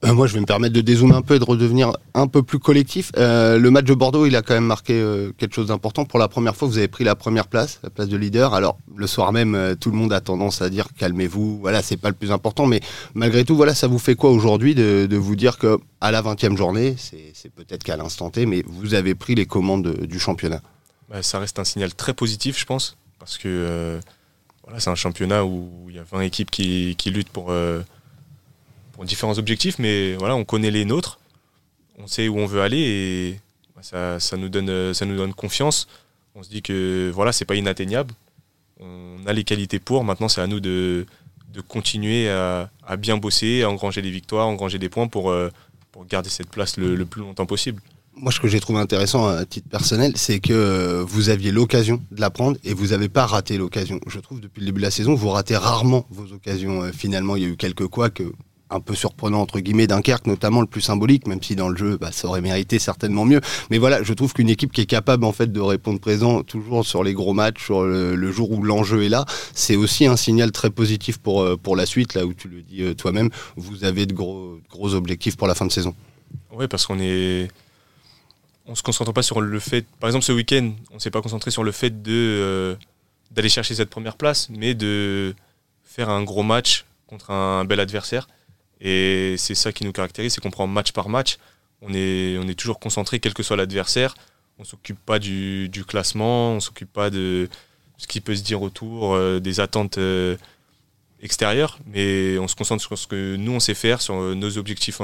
Euh, 0.04 0.16
moi, 0.16 0.26
je 0.26 0.34
vais 0.34 0.40
me 0.40 0.48
permettre 0.48 0.74
de 0.74 0.82
dézoomer 0.82 1.16
un 1.16 1.22
peu 1.22 1.36
et 1.36 1.40
de 1.40 1.44
redevenir 1.44 1.92
un 2.16 2.26
peu 2.26 2.42
plus 2.42 2.58
collectif. 2.58 3.12
Euh, 3.18 3.60
le 3.60 3.70
match 3.70 3.86
de 3.86 3.94
Bordeaux, 3.94 4.26
il 4.26 4.36
a 4.36 4.42
quand 4.42 4.56
même 4.56 4.66
marqué 4.66 5.00
quelque 5.38 5.54
chose 5.54 5.68
d'important. 5.68 6.06
Pour 6.06 6.18
la 6.18 6.28
première 6.28 6.56
fois, 6.56 6.68
vous 6.68 6.80
avez 6.80 6.88
pris 6.88 7.04
la 7.04 7.14
première 7.14 7.46
place, 7.46 7.80
la 7.84 7.92
place 7.92 8.10
de 8.10 8.18
leader. 8.18 8.56
Alors, 8.56 8.80
le 8.96 9.06
soir 9.06 9.32
même, 9.32 9.76
tout 9.80 9.92
le 9.92 9.98
monde 9.98 10.12
a 10.12 10.20
tendance 10.20 10.64
à 10.64 10.72
dire 10.72 10.88
calmez-vous. 10.98 11.60
Voilà, 11.60 11.84
c'est 11.84 11.98
pas 11.98 12.10
le 12.10 12.16
plus 12.16 12.32
important. 12.32 12.66
Mais 12.66 12.80
malgré 13.14 13.46
tout, 13.46 13.56
voilà, 13.56 13.76
ça 13.76 13.86
vous 13.86 14.00
fait 14.00 14.16
quoi 14.16 14.32
aujourd'hui 14.32 14.74
de, 14.74 15.18
vous 15.18 15.36
dire 15.36 15.60
que 15.60 15.78
à 16.00 16.10
la 16.10 16.24
20e 16.24 16.58
journée, 16.58 16.96
c'est 16.98 17.52
peut-être 17.52 17.84
qu'à 17.84 17.96
l'instant 17.96 18.32
T, 18.32 18.48
mais 18.48 18.64
vous 18.66 18.96
avez 18.96 19.14
pris 19.14 19.36
les 19.36 19.46
commandes 19.46 19.96
du 20.08 20.18
championnat? 20.18 20.64
Bah, 21.12 21.22
ça 21.22 21.40
reste 21.40 21.60
un 21.60 21.64
signal 21.64 21.94
très 21.94 22.14
positif, 22.14 22.58
je 22.58 22.66
pense, 22.66 22.98
parce 23.20 23.38
que 23.38 24.00
voilà, 24.64 24.80
c'est 24.80 24.90
un 24.90 24.96
championnat 24.96 25.46
où 25.46 25.88
il 25.90 25.96
y 25.96 26.00
a 26.00 26.04
20 26.04 26.22
équipes 26.22 26.50
qui, 26.50 26.96
qui 26.98 27.12
luttent 27.12 27.30
pour 27.30 27.54
pour 28.94 29.06
différents 29.06 29.38
objectifs, 29.38 29.78
mais 29.80 30.16
voilà, 30.16 30.36
on 30.36 30.46
connaît 30.46 30.72
les 30.72 30.86
nôtres, 30.86 31.20
on 31.98 32.08
sait 32.08 32.28
où 32.28 32.38
on 32.38 32.46
veut 32.46 32.62
aller 32.62 32.80
et 32.80 33.40
ça, 33.82 34.20
ça 34.20 34.38
nous, 34.38 34.50
donne, 34.50 34.94
ça 34.94 35.06
nous 35.06 35.18
donne 35.18 35.34
confiance. 35.34 35.88
On 36.36 36.44
se 36.44 36.50
dit 36.50 36.62
que 36.62 37.12
voilà, 37.14 37.32
c'est 37.32 37.46
pas 37.46 37.56
inatteignable. 37.56 38.14
On 38.80 39.18
a 39.26 39.34
les 39.34 39.44
qualités 39.44 39.80
pour. 39.80 40.04
Maintenant, 40.04 40.30
c'est 40.30 40.42
à 40.42 40.48
nous 40.48 40.60
de, 40.60 41.06
de 41.54 41.62
continuer 41.62 42.30
à, 42.30 42.70
à, 42.86 42.98
bien 42.98 43.18
bosser, 43.18 43.64
à 43.64 43.70
engranger 43.70 44.02
des 44.02 44.12
victoires, 44.12 44.48
engranger 44.48 44.80
des 44.80 44.90
points 44.90 45.08
pour, 45.08 45.32
euh, 45.32 45.50
pour 45.92 46.06
garder 46.06 46.30
cette 46.30 46.50
place 46.50 46.78
le 46.78 47.06
plus 47.06 47.22
longtemps 47.22 47.46
possible. 47.46 47.82
Moi, 48.22 48.32
ce 48.32 48.40
que 48.40 48.48
j'ai 48.48 48.60
trouvé 48.60 48.80
intéressant 48.80 49.28
à 49.28 49.46
titre 49.46 49.68
personnel, 49.68 50.12
c'est 50.16 50.40
que 50.40 50.54
euh, 50.54 51.04
vous 51.04 51.30
aviez 51.30 51.52
l'occasion 51.52 52.04
de 52.12 52.22
la 52.22 52.30
prendre 52.30 52.56
et 52.64 52.76
vous 52.76 52.90
n'avez 52.90 53.10
pas 53.10 53.26
raté 53.26 53.58
l'occasion. 53.58 54.00
Je 54.06 54.20
trouve 54.20 54.40
depuis 54.40 54.60
le 54.60 54.68
début 54.68 54.80
de 54.80 54.86
la 54.86 54.92
saison, 54.92 55.16
vous 55.16 55.30
ratez 55.30 55.58
rarement 55.58 56.06
vos 56.12 56.32
occasions. 56.32 56.84
Euh, 56.84 56.92
finalement, 56.92 57.36
il 57.36 57.42
y 57.42 57.46
a 57.48 57.50
eu 57.50 57.58
quelques 57.58 57.88
quoi 57.88 58.12
que 58.12 58.32
un 58.70 58.80
peu 58.80 58.94
surprenant 58.94 59.42
entre 59.42 59.60
guillemets 59.60 59.88
Dunkerque 59.88 60.28
notamment 60.28 60.62
le 60.62 60.68
plus 60.68 60.82
symbolique 60.82 61.28
même 61.28 61.42
si 61.44 61.58
dans 61.58 61.68
le 61.68 61.76
jeu 61.76 61.98
bah, 61.98 62.14
ça 62.14 62.30
aurait 62.30 62.40
mérité 62.40 62.80
certainement 62.80 63.26
mieux 63.26 63.42
mais 63.70 63.80
voilà 63.80 64.02
je 64.02 64.14
trouve 64.14 64.32
qu'une 64.32 64.48
équipe 64.48 64.72
qui 64.72 64.80
est 64.80 64.86
capable 64.86 65.26
en 65.26 65.34
fait 65.34 65.52
de 65.52 65.60
répondre 65.60 66.00
présent 66.00 66.42
toujours 66.42 66.86
sur 66.86 67.04
les 67.04 67.14
gros 67.14 67.34
matchs 67.34 67.66
sur 67.66 67.84
le, 67.84 68.32
jour 68.32 68.50
où 68.50 68.64
l'enjeu 68.64 69.04
est 69.04 69.10
là 69.10 69.26
c'est 69.54 69.76
aussi 69.76 70.06
un 70.06 70.16
signal 70.16 70.54
très 70.54 70.70
positif 70.70 71.18
pour 71.18 71.42
euh, 71.42 71.58
pour 71.58 71.76
la 71.76 71.86
suite 71.86 72.14
là 72.14 72.26
où 72.26 72.34
tu 72.34 72.48
le 72.48 72.62
dis 72.62 72.82
euh, 72.82 72.94
toi-même 72.94 73.30
vous 73.58 73.84
avez 73.84 74.06
de 74.06 74.14
gros 74.14 74.58
gros 74.70 74.96
objectifs 74.96 75.36
pour 75.36 75.50
la 75.50 75.56
fin 75.56 75.66
de 75.66 75.72
saison 75.74 75.94
oui 76.54 76.70
parce 76.70 76.86
qu'on 76.86 77.00
est 77.02 77.50
on 78.72 78.76
se 78.76 78.84
concentre 78.84 79.14
pas 79.14 79.22
sur 79.22 79.42
le 79.42 79.60
fait 79.60 79.86
par 80.00 80.10
exemple 80.10 80.26
ce 80.26 80.32
week-end 80.32 80.72
on 80.92 81.00
s'est 81.00 81.12
pas 81.12 81.22
concentré 81.22 81.52
sur 81.52 81.64
le 81.64 81.72
fait 81.72 81.94
euh, 82.08 82.76
d'aller 83.30 83.50
chercher 83.50 83.76
cette 83.76 83.90
première 83.90 84.16
place 84.16 84.50
mais 84.50 84.74
de 84.74 85.36
faire 85.84 86.10
un 86.10 86.24
gros 86.24 86.44
match 86.44 86.86
contre 87.08 87.32
un 87.32 87.66
bel 87.66 87.80
adversaire 87.80 88.28
et 88.82 89.36
c'est 89.38 89.56
ça 89.56 89.72
qui 89.72 89.86
nous 89.86 89.92
caractérise, 89.92 90.34
c'est 90.34 90.42
qu'on 90.42 90.52
prend 90.52 90.68
match 90.68 90.92
par 90.92 91.08
match. 91.08 91.38
On 91.84 91.94
est, 91.94 92.56
toujours 92.56 92.80
concentré, 92.80 93.20
quel 93.20 93.34
que 93.34 93.44
soit 93.44 93.56
l'adversaire. 93.56 94.16
On 94.58 94.64
ne 94.64 94.68
s'occupe 94.68 95.00
pas 95.06 95.20
du, 95.20 95.70
classement, 95.88 96.52
on 96.52 96.56
ne 96.56 96.60
s'occupe 96.60 96.92
pas 96.92 97.10
de 97.10 97.48
ce 97.98 98.08
qui 98.08 98.20
peut 98.20 98.36
se 98.36 98.42
dire 98.42 98.62
autour, 98.64 99.14
euh, 99.14 99.40
des 99.40 99.60
attentes 99.60 100.00
euh, 100.00 100.36
extérieures, 101.22 101.80
mais 101.86 102.40
on 102.40 102.48
se 102.48 102.56
concentre 102.56 102.84
sur 102.84 102.98
ce 102.98 103.06
que 103.06 103.36
nous, 103.36 103.52
on 103.52 103.60
sait 103.60 103.76
faire, 103.76 104.02
sur 104.02 104.16
nos 104.36 104.58
objectifs 104.58 105.02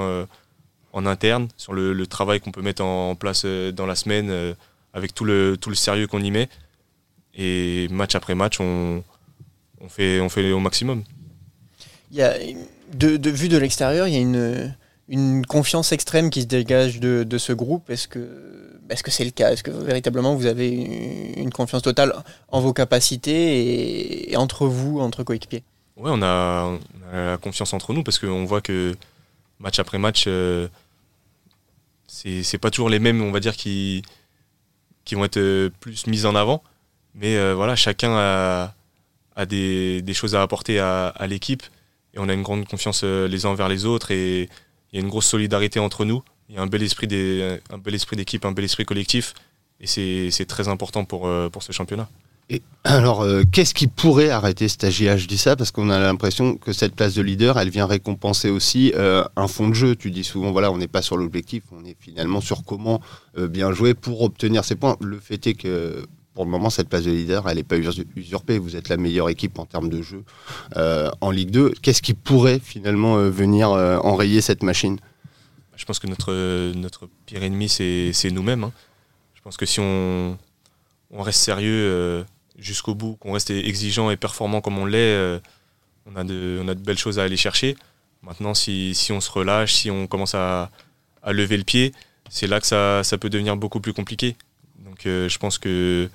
en 0.94 1.06
interne, 1.06 1.48
sur 1.58 1.74
le, 1.74 2.08
travail 2.08 2.40
qu'on 2.40 2.52
peut 2.52 2.62
mettre 2.62 2.84
en, 2.84 3.16
place 3.16 3.46
dans 3.46 3.86
la 3.86 3.96
semaine, 3.96 4.56
avec 4.94 5.14
tout 5.14 5.26
le, 5.26 5.58
tout 5.60 5.70
le 5.70 5.76
sérieux 5.76 6.08
qu'on 6.08 6.22
y 6.22 6.32
met. 6.32 6.50
Et 7.36 7.88
match 7.92 8.16
après 8.16 8.34
match, 8.34 8.60
on, 8.60 9.04
on, 9.80 9.90
fait, 9.90 10.20
on 10.20 10.30
fait 10.30 10.52
au 10.52 10.60
maximum. 10.60 11.04
Il 12.12 12.18
y 12.18 12.24
a 12.24 12.34
de, 12.94 13.30
vue 13.30 13.50
de 13.50 13.58
l'extérieur, 13.58 14.08
il 14.08 14.14
y 14.14 14.18
a 14.18 14.22
une, 14.22 14.76
une 15.08 15.46
confiance 15.46 15.92
extrême 15.92 16.30
qui 16.30 16.42
se 16.42 16.48
dégage 16.48 17.00
de, 17.00 17.24
de 17.24 17.38
ce 17.38 17.54
groupe. 17.54 17.90
Est-ce 17.90 18.08
que 18.08 18.58
est-ce 18.90 19.04
que 19.04 19.12
c'est 19.12 19.26
le 19.26 19.32
cas? 19.32 19.52
Est-ce 19.52 19.64
que 19.64 19.72
véritablement 19.72 20.36
vous 20.36 20.46
avez 20.46 20.70
une, 20.70 21.52
confiance 21.52 21.82
totale 21.82 22.14
en 22.50 22.62
vos 22.62 22.74
capacités 22.74 24.32
et, 24.32 24.38
entre 24.38 24.68
vous, 24.68 25.00
entre 25.00 25.24
coéquipiers? 25.24 25.64
Oui, 25.98 26.10
on 26.14 26.22
a, 26.22 26.78
la 27.12 27.38
confiance 27.38 27.74
entre 27.74 27.94
nous 27.94 28.04
parce 28.04 28.20
qu'on 28.20 28.46
voit 28.46 28.62
que 28.62 28.96
match 29.60 29.80
après 29.80 29.98
match, 29.98 30.26
euh, 30.28 30.68
c'est 32.08 32.58
pas 32.58 32.72
toujours 32.72 32.90
les 32.90 33.00
mêmes, 33.00 33.22
on 33.22 33.32
va 33.32 33.40
dire, 33.40 33.56
qui, 33.56 34.04
qui 35.08 35.16
vont 35.16 35.26
être 35.26 35.38
euh, 35.38 35.70
plus 35.80 36.06
mis 36.08 36.26
en 36.26 36.36
avant. 36.36 36.62
Mais 37.16 37.38
euh, 37.38 37.56
voilà, 37.56 37.76
chacun 37.76 38.16
a, 38.16 39.46
des, 39.46 40.04
choses 40.14 40.36
à 40.36 40.42
apporter 40.42 40.80
à, 40.80 41.14
l'équipe 41.28 41.64
et 42.14 42.20
on 42.20 42.30
a 42.30 42.34
une 42.34 42.44
grande 42.44 42.68
confiance 42.68 43.02
euh, 43.04 43.28
les 43.28 43.46
uns 43.46 43.50
envers 43.50 43.70
les 43.70 43.86
autres 43.86 44.12
et 44.12 44.50
il 44.92 44.96
y 44.96 44.98
a 44.98 45.02
une 45.02 45.10
grosse 45.10 45.26
solidarité 45.26 45.80
entre 45.80 46.06
nous. 46.06 46.24
Il 46.50 46.56
y 46.56 46.58
a 46.58 46.62
un 46.62 46.68
bel 46.68 46.84
esprit 46.84 47.08
d'équipe, 47.08 48.46
un 48.46 48.52
bel 48.52 48.64
esprit 48.64 48.86
collectif 48.86 49.34
et 49.80 49.88
c'est 49.88 50.46
très 50.46 50.68
important 50.68 51.06
pour 51.06 51.28
ce 51.62 51.72
championnat. 51.72 52.08
Et 52.50 52.62
alors, 52.84 53.22
euh, 53.22 53.44
qu'est-ce 53.52 53.74
qui 53.74 53.88
pourrait 53.88 54.30
arrêter 54.30 54.68
Stagia 54.68 55.18
Je 55.18 55.28
dis 55.28 55.38
ça 55.38 55.56
parce 55.56 55.72
qu'on 55.72 55.90
a 55.90 56.00
l'impression 56.00 56.56
que 56.56 56.72
cette 56.72 56.96
place 56.96 57.14
de 57.14 57.22
leader, 57.22 57.60
elle 57.60 57.70
vient 57.70 57.86
récompenser 57.86 58.50
aussi 58.50 58.94
un 58.96 59.48
fond 59.48 59.68
de 59.68 59.74
jeu. 59.74 59.96
Tu 59.96 60.12
dis 60.12 60.24
souvent, 60.24 60.52
voilà, 60.52 60.72
on 60.72 60.78
n'est 60.78 60.88
pas 60.88 61.02
sur 61.02 61.18
l'objectif, 61.18 61.64
on 61.72 61.84
est 61.84 61.98
finalement 62.00 62.42
sur 62.42 62.64
comment 62.64 63.02
bien 63.38 63.72
jouer 63.74 63.94
pour 63.94 64.22
obtenir 64.22 64.64
ces 64.64 64.76
points. 64.76 64.96
Le 65.02 65.20
fait 65.20 65.46
est 65.48 65.56
que 65.56 66.06
pour 66.38 66.46
le 66.46 66.52
moment, 66.52 66.70
cette 66.70 66.88
place 66.88 67.06
de 67.06 67.10
leader, 67.10 67.50
elle 67.50 67.58
n'est 67.58 67.64
pas 67.64 67.78
usurpée. 68.16 68.60
Vous 68.60 68.76
êtes 68.76 68.90
la 68.90 68.98
meilleure 68.98 69.28
équipe 69.28 69.58
en 69.58 69.66
termes 69.66 69.90
de 69.90 70.04
jeu 70.04 70.24
euh, 70.76 71.10
en 71.20 71.32
Ligue 71.32 71.50
2. 71.50 71.72
Qu'est-ce 71.82 72.04
qui 72.04 72.14
pourrait 72.14 72.60
finalement 72.60 73.18
euh, 73.18 73.32
venir 73.32 73.72
euh, 73.72 73.98
enrayer 74.04 74.42
cette 74.42 74.62
machine? 74.62 75.00
Je 75.76 75.84
pense 75.86 75.98
que 75.98 76.06
notre, 76.06 76.74
notre 76.74 77.10
pire 77.26 77.42
ennemi, 77.42 77.70
c'est 77.70 78.30
nous-mêmes. 78.30 78.66
Hein. 78.66 78.72
Je 79.34 79.42
pense 79.42 79.58
que 79.58 79.66
si 79.66 79.80
on 79.80 80.38
reste 81.12 81.40
sérieux 81.40 82.24
jusqu'au 82.58 82.96
bout, 82.96 83.16
qu'on 83.16 83.34
reste 83.34 83.52
exigeant 83.52 84.10
et 84.10 84.18
performant 84.18 84.62
comme 84.62 84.78
on 84.78 84.86
l'est, 84.86 85.40
on, 86.06 86.16
a 86.16 86.24
de, 86.24 86.60
on 86.64 86.68
a 86.68 86.76
de 86.76 86.80
belles 86.80 86.98
choses 86.98 87.20
à 87.20 87.24
aller 87.24 87.38
chercher. 87.38 87.76
Maintenant, 88.24 88.54
si, 88.54 88.96
si 88.96 89.12
on 89.12 89.22
se 89.22 89.30
relâche, 89.30 89.76
si 89.76 89.92
on 89.92 90.08
commence 90.08 90.34
à, 90.34 90.72
à 91.22 91.34
lever 91.34 91.58
le 91.58 91.64
pied, 91.64 91.94
c'est 92.30 92.48
là 92.48 92.60
que 92.60 92.68
ça, 92.68 93.04
ça, 93.04 93.18
peut 93.18 93.30
devenir 93.30 93.58
beaucoup 93.58 93.80
plus 93.80 93.94
compliqué. 93.94 94.36
Donc 94.80 95.02
je 95.04 95.38
pense 95.38 95.58
que 95.58 96.10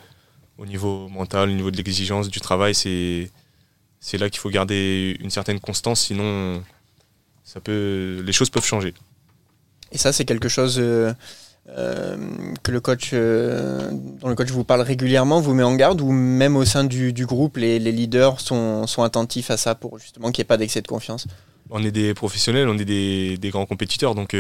au 0.59 0.67
niveau 0.67 1.09
mental, 1.09 1.49
au 1.49 1.53
niveau 1.53 1.71
de 1.71 1.77
l'exigence 1.77 2.29
du 2.29 2.41
travail, 2.41 2.75
c'est 2.75 3.31
là 4.19 4.31
qu'il 4.31 4.41
faut 4.41 4.51
garder 4.51 5.17
une 5.21 5.31
certaine 5.31 5.61
constance, 5.61 6.03
sinon 6.03 6.63
ça 7.45 7.61
peut, 7.61 8.23
les 8.25 8.33
choses 8.33 8.51
peuvent 8.51 8.65
changer. 8.65 8.95
Et 9.91 9.99
ça, 9.99 10.13
c'est 10.13 10.25
quelque 10.25 10.49
chose 10.49 10.79
euh, 10.79 10.83
euh, 10.83 11.15
que 11.67 12.71
le 12.71 12.81
coach, 12.81 13.11
euh, 13.13 13.91
dont 14.21 14.29
le 14.29 14.35
coach 14.35 14.51
vous 14.51 14.65
parle 14.65 14.81
régulièrement, 14.83 15.41
vous 15.41 15.55
met 15.55 15.63
en 15.63 15.75
garde, 15.75 16.01
ou 16.01 16.11
même 16.11 16.57
au 16.57 16.65
sein 16.65 16.85
du, 16.85 17.13
groupe, 17.27 17.57
les, 17.57 17.79
leaders 17.79 18.41
sont, 18.41 18.87
attentifs 18.99 19.51
à 19.51 19.57
ça 19.57 19.75
pour 19.75 19.99
justement 19.99 20.31
qu'il 20.31 20.43
n'y 20.43 20.47
ait 20.47 20.49
pas 20.49 20.57
d'excès 20.57 20.83
de 20.83 20.89
confiance? 20.89 21.27
On 21.71 21.83
est 21.83 21.93
des 21.93 22.15
professionnels, 22.15 22.69
on 22.69 22.79
est 22.79 22.85
des, 22.85 23.51
grands 23.51 23.67
compétiteurs, 23.67 24.15
donc 24.15 24.37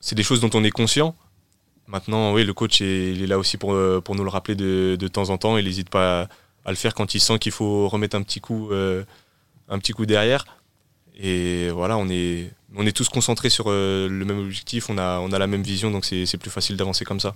c'est 0.00 0.14
des 0.14 0.22
choses 0.22 0.40
dont 0.40 0.50
on 0.54 0.64
est 0.64 0.70
conscient. 0.70 1.14
Maintenant, 1.86 2.32
oui, 2.32 2.44
le 2.44 2.54
coach 2.54 2.80
est, 2.80 3.12
il 3.12 3.22
est 3.22 3.26
là 3.26 3.38
aussi 3.38 3.56
pour, 3.56 3.74
euh, 3.74 4.00
nous 4.08 4.24
le 4.24 4.30
rappeler 4.30 4.54
de, 4.54 5.08
temps 5.08 5.30
en 5.30 5.38
temps. 5.38 5.56
Il 5.58 5.64
n'hésite 5.64 5.90
pas 5.90 6.28
à, 6.64 6.70
le 6.70 6.76
faire 6.76 6.94
quand 6.94 7.14
il 7.14 7.20
sent 7.20 7.38
qu'il 7.38 7.52
faut 7.52 7.88
remettre 7.88 8.16
un 8.16 8.22
petit 8.22 8.40
coup, 8.40 8.70
euh, 8.70 9.04
un 9.68 9.78
petit 9.78 9.92
coup 9.92 10.06
derrière. 10.06 10.44
Et 11.18 11.70
voilà, 11.70 11.96
on 11.96 12.08
est, 12.08 12.50
on 12.76 12.86
est 12.86 12.92
tous 12.92 13.08
concentrés 13.08 13.50
sur 13.50 13.66
euh, 13.68 14.08
le 14.08 14.24
même 14.24 14.38
objectif, 14.38 14.90
on 14.90 14.98
a, 14.98 15.18
on 15.20 15.32
a 15.32 15.38
la 15.38 15.46
même 15.46 15.62
vision, 15.62 15.90
donc 15.90 16.04
c'est 16.04 16.36
plus 16.38 16.50
facile 16.50 16.76
d'avancer 16.76 17.04
comme 17.04 17.20
ça. 17.20 17.34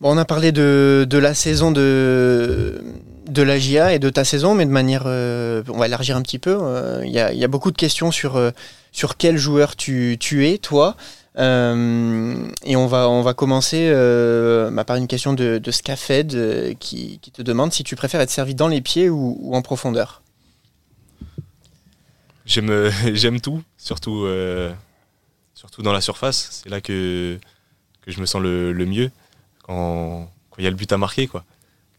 Bon, 0.00 0.12
on 0.12 0.18
a 0.18 0.24
parlé 0.24 0.52
de, 0.52 1.06
de 1.08 1.18
la 1.18 1.34
saison 1.34 1.70
de, 1.70 2.82
de 3.28 3.42
la 3.42 3.58
GIA 3.58 3.94
et 3.94 3.98
de 3.98 4.10
ta 4.10 4.24
saison, 4.24 4.54
mais 4.54 4.66
de 4.66 4.70
manière, 4.70 5.06
on 5.06 5.78
va 5.78 5.86
élargir 5.86 6.16
un 6.16 6.22
petit 6.22 6.38
peu. 6.38 6.58
Il 7.04 7.10
y, 7.12 7.18
a 7.18 7.48
beaucoup 7.48 7.70
de 7.70 7.76
questions 7.76 8.10
sur, 8.10 8.40
sur 8.92 9.16
quel 9.16 9.36
joueur 9.36 9.76
tu, 9.76 10.16
tu 10.18 10.48
es, 10.48 10.58
toi. 10.58 10.96
Euh, 11.36 12.46
et 12.64 12.76
on 12.76 12.86
va, 12.86 13.08
on 13.08 13.22
va 13.22 13.34
commencer 13.34 13.88
euh, 13.90 14.70
bah, 14.70 14.84
par 14.84 14.96
une 14.96 15.08
question 15.08 15.32
de, 15.32 15.58
de 15.58 15.70
Scafed 15.70 16.34
euh, 16.34 16.74
qui, 16.78 17.18
te 17.32 17.42
demande 17.42 17.72
si 17.72 17.82
tu 17.82 17.96
préfères 17.96 18.20
être 18.20 18.30
servi 18.30 18.54
dans 18.54 18.68
les 18.68 18.80
pieds 18.80 19.10
ou, 19.10 19.50
en 19.52 19.62
profondeur. 19.62 20.22
J'aime, 23.14 23.40
tout, 23.40 23.62
surtout, 23.78 24.26
surtout 25.54 25.82
dans 25.82 25.92
la 25.92 26.00
surface. 26.00 26.48
C'est 26.62 26.68
là 26.68 26.80
que, 26.80 27.38
que 28.02 28.10
je 28.10 28.20
me 28.20 28.26
sens 28.26 28.42
le, 28.42 28.72
mieux 28.86 29.10
quand 29.62 30.28
il 30.58 30.64
y 30.64 30.66
a 30.66 30.70
le 30.70 30.76
but 30.76 30.92
à 30.92 30.98
marquer. 30.98 31.26
Quoi. 31.26 31.44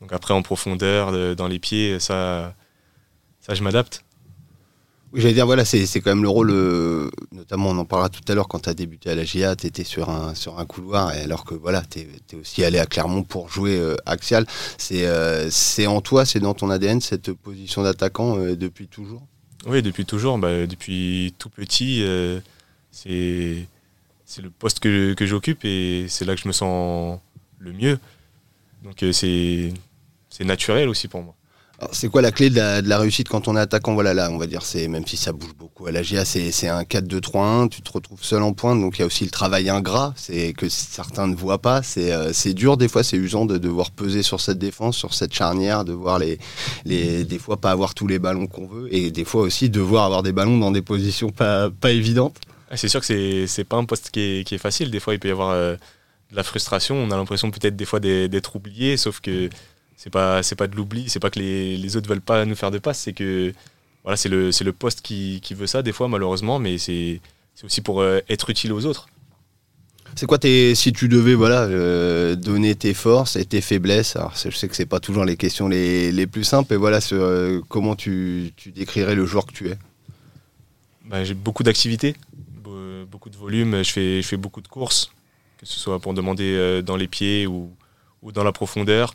Donc 0.01 0.13
après 0.13 0.33
en 0.33 0.43
profondeur, 0.43 1.35
dans 1.35 1.47
les 1.47 1.59
pieds, 1.59 1.99
ça, 1.99 2.53
ça 3.41 3.55
je 3.55 3.63
m'adapte. 3.63 4.05
J'allais 5.15 5.33
dire, 5.33 5.45
voilà, 5.45 5.63
c'est 5.63 5.85
quand 6.01 6.11
même 6.11 6.23
le 6.23 6.29
rôle, 6.29 6.51
euh, 6.51 7.09
notamment 7.31 7.69
on 7.69 7.77
en 7.77 7.85
parlera 7.85 8.09
tout 8.09 8.21
à 8.27 8.35
l'heure, 8.35 8.49
quand 8.49 8.59
tu 8.59 8.69
as 8.69 8.73
débuté 8.73 9.09
à 9.09 9.15
la 9.15 9.23
GIA, 9.23 9.55
tu 9.55 9.65
étais 9.65 9.85
sur 9.85 10.09
un, 10.09 10.35
sur 10.35 10.59
un 10.59 10.65
couloir, 10.65 11.15
et 11.15 11.21
alors 11.21 11.45
que 11.45 11.55
voilà, 11.55 11.83
tu 11.89 11.99
es, 11.99 12.35
aussi 12.35 12.65
allé 12.65 12.79
à 12.79 12.85
Clermont 12.85 13.23
pour 13.23 13.49
jouer 13.49 13.77
euh, 13.77 13.95
axial. 14.05 14.45
Euh, 14.91 15.47
c'est 15.49 15.87
en 15.87 16.01
toi, 16.01 16.25
c'est 16.25 16.41
dans 16.41 16.53
ton 16.53 16.69
ADN, 16.69 16.99
cette 16.99 17.31
position 17.31 17.81
d'attaquant 17.83 18.35
depuis 18.35 18.89
toujours? 18.89 19.25
Oui, 19.65 19.81
depuis 19.81 20.05
toujours. 20.05 20.37
Bah, 20.37 20.67
depuis 20.67 21.33
tout 21.37 21.49
petit, 21.49 22.03
c'est 22.91 23.67
le 24.41 24.49
poste 24.49 24.79
que, 24.79 25.13
que 25.13 25.25
j'occupe 25.25 25.65
et 25.65 26.05
c'est 26.09 26.25
là 26.25 26.35
que 26.35 26.41
je 26.41 26.47
me 26.47 26.53
sens 26.53 27.19
le 27.59 27.73
mieux. 27.73 27.99
Donc 28.83 29.03
c'est 29.11 29.73
naturel 30.41 30.89
aussi 30.89 31.07
pour 31.07 31.21
moi. 31.23 31.34
C'est 31.91 32.07
quoi 32.09 32.21
la 32.21 32.31
clé 32.31 32.49
de 32.49 32.87
la, 32.87 32.97
réussite 32.97 33.27
quand 33.27 33.47
on 33.47 33.55
est 33.57 33.59
attaquant? 33.59 33.93
Voilà, 33.93 34.13
là, 34.13 34.29
on 34.31 34.37
va 34.37 34.47
dire, 34.47 34.61
c'est 34.61 34.87
même 34.87 35.05
si 35.05 35.17
ça 35.17 35.33
bouge 35.33 35.53
beaucoup 35.57 35.87
à 35.87 35.91
la 35.91 36.03
GA, 36.03 36.23
c'est 36.23 36.67
un 36.67 36.83
4-2-3-1, 36.83 37.69
tu 37.69 37.81
te 37.81 37.91
retrouves 37.91 38.23
seul 38.23 38.43
en 38.43 38.53
pointe, 38.53 38.79
donc 38.79 38.97
il 38.97 39.01
y 39.01 39.03
a 39.03 39.05
aussi 39.05 39.25
le 39.25 39.29
travail 39.29 39.69
ingrat, 39.69 40.13
c'est 40.15 40.53
que 40.53 40.69
certains 40.69 41.27
ne 41.27 41.35
voient 41.35 41.61
pas. 41.61 41.83
C'est 41.83 42.13
euh, 42.13 42.31
dur, 42.53 42.77
des 42.77 42.87
fois, 42.87 43.03
c'est 43.03 43.17
usant 43.17 43.45
de 43.45 43.57
devoir 43.57 43.91
peser 43.91 44.23
sur 44.23 44.39
cette 44.39 44.57
défense, 44.57 44.95
sur 44.95 45.13
cette 45.13 45.33
charnière, 45.33 45.83
de 45.83 45.93
voir 45.93 46.19
les, 46.19 46.39
les 46.85 47.25
des 47.25 47.39
fois 47.39 47.57
pas 47.57 47.71
avoir 47.71 47.93
tous 47.93 48.07
les 48.07 48.19
ballons 48.19 48.47
qu'on 48.47 48.67
veut, 48.67 48.93
et 48.93 49.11
des 49.11 49.25
fois 49.25 49.41
aussi 49.41 49.69
devoir 49.69 50.05
avoir 50.05 50.23
des 50.23 50.31
ballons 50.31 50.57
dans 50.57 50.71
des 50.71 50.81
positions 50.81 51.29
pas, 51.29 51.69
pas 51.69 51.91
évidentes. 51.91 52.37
C'est 52.73 52.87
sûr 52.87 53.01
que 53.01 53.45
c'est 53.47 53.63
pas 53.63 53.77
un 53.77 53.85
poste 53.85 54.09
qui 54.11 54.19
est, 54.19 54.43
qui 54.47 54.55
est, 54.55 54.59
facile. 54.59 54.91
Des 54.91 54.99
fois, 54.99 55.13
il 55.13 55.19
peut 55.19 55.27
y 55.27 55.31
avoir 55.31 55.51
euh, 55.51 55.75
de 56.31 56.35
la 56.35 56.43
frustration. 56.43 56.95
On 56.95 57.11
a 57.11 57.17
l'impression 57.17 57.51
peut-être 57.51 57.75
des 57.75 57.85
fois 57.85 57.99
d'être 57.99 58.55
oublié, 58.55 58.97
sauf 58.97 59.19
que 59.19 59.49
c'est 59.97 60.09
pas 60.09 60.43
c'est 60.43 60.55
pas 60.55 60.67
de 60.67 60.75
l'oubli 60.75 61.09
c'est 61.09 61.19
pas 61.19 61.29
que 61.29 61.39
les, 61.39 61.77
les 61.77 61.97
autres 61.97 62.07
veulent 62.07 62.21
pas 62.21 62.45
nous 62.45 62.55
faire 62.55 62.71
de 62.71 62.79
passe 62.79 62.99
c'est 62.99 63.13
que 63.13 63.53
voilà 64.03 64.17
c'est 64.17 64.29
le 64.29 64.51
c'est 64.51 64.63
le 64.63 64.73
poste 64.73 65.01
qui, 65.01 65.39
qui, 65.41 65.53
veut 65.53 65.67
ça 65.67 65.81
des 65.81 65.91
fois 65.91 66.07
malheureusement 66.07 66.59
mais 66.59 66.77
c'est 66.77 67.19
aussi 67.63 67.81
pour 67.81 68.01
euh, 68.01 68.19
être 68.29 68.49
utile 68.49 68.73
aux 68.73 68.85
autres. 68.85 69.07
C'est 70.15 70.27
quoi 70.27 70.37
tes, 70.37 70.75
si 70.75 70.93
tu 70.93 71.09
devais 71.09 71.33
voilà 71.33 71.63
euh, 71.63 72.35
donner 72.35 72.75
tes 72.75 72.93
forces 72.93 73.35
et 73.35 73.45
tes 73.45 73.59
faiblesses 73.59 74.15
alors 74.15 74.33
je 74.35 74.49
sais 74.49 74.67
que 74.69 74.75
c'est 74.75 74.85
pas 74.85 75.01
toujours 75.01 75.25
les 75.25 75.35
questions 75.35 75.67
les, 75.67 76.11
les 76.11 76.27
plus 76.27 76.45
simples 76.45 76.73
et 76.73 76.77
voilà 76.77 77.01
sur, 77.01 77.21
euh, 77.21 77.59
comment 77.67 77.95
tu, 77.95 78.53
tu, 78.55 78.71
décrirais 78.71 79.15
le 79.15 79.25
joueur 79.25 79.45
que 79.45 79.51
tu 79.51 79.69
es? 79.69 79.77
Bah, 81.05 81.23
j'ai 81.23 81.33
beaucoup 81.33 81.63
d'activités 81.63 82.15
beaucoup 83.11 83.29
de 83.29 83.37
volume 83.37 83.83
je 83.83 83.91
fais 83.91 84.21
je 84.21 84.27
fais 84.27 84.37
beaucoup 84.37 84.61
de 84.61 84.67
courses 84.67 85.11
que 85.57 85.65
ce 85.65 85.79
soit 85.79 85.99
pour 85.99 86.13
demander 86.13 86.81
dans 86.81 86.95
les 86.95 87.07
pieds 87.07 87.45
ou, 87.45 87.71
ou 88.21 88.31
dans 88.31 88.43
la 88.43 88.51
profondeur 88.51 89.13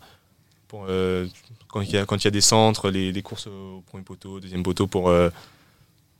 euh, 0.74 1.26
quand 1.68 1.80
il 1.80 1.90
y, 1.90 1.96
a, 1.96 2.30
des 2.30 2.40
centres, 2.40 2.90
les, 2.90 3.22
courses 3.22 3.46
au 3.46 3.82
premier 3.86 4.02
poteau, 4.02 4.40
deuxième 4.40 4.62
poteau, 4.62 4.86
pour, 4.86 5.08
euh, 5.08 5.30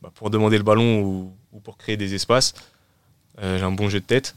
bah, 0.03 0.11
pour 0.15 0.31
demander 0.31 0.59
le 0.59 0.65
ballon 0.65 1.03
ou, 1.03 1.33
pour 1.63 1.77
créer 1.77 1.97
des 1.97 2.15
espaces. 2.15 2.55
Euh, 3.43 3.59
j'ai 3.59 3.65
un 3.65 3.73
bon 3.73 3.89
jeu 3.89 4.01
de 4.01 4.05
tête. 4.05 4.35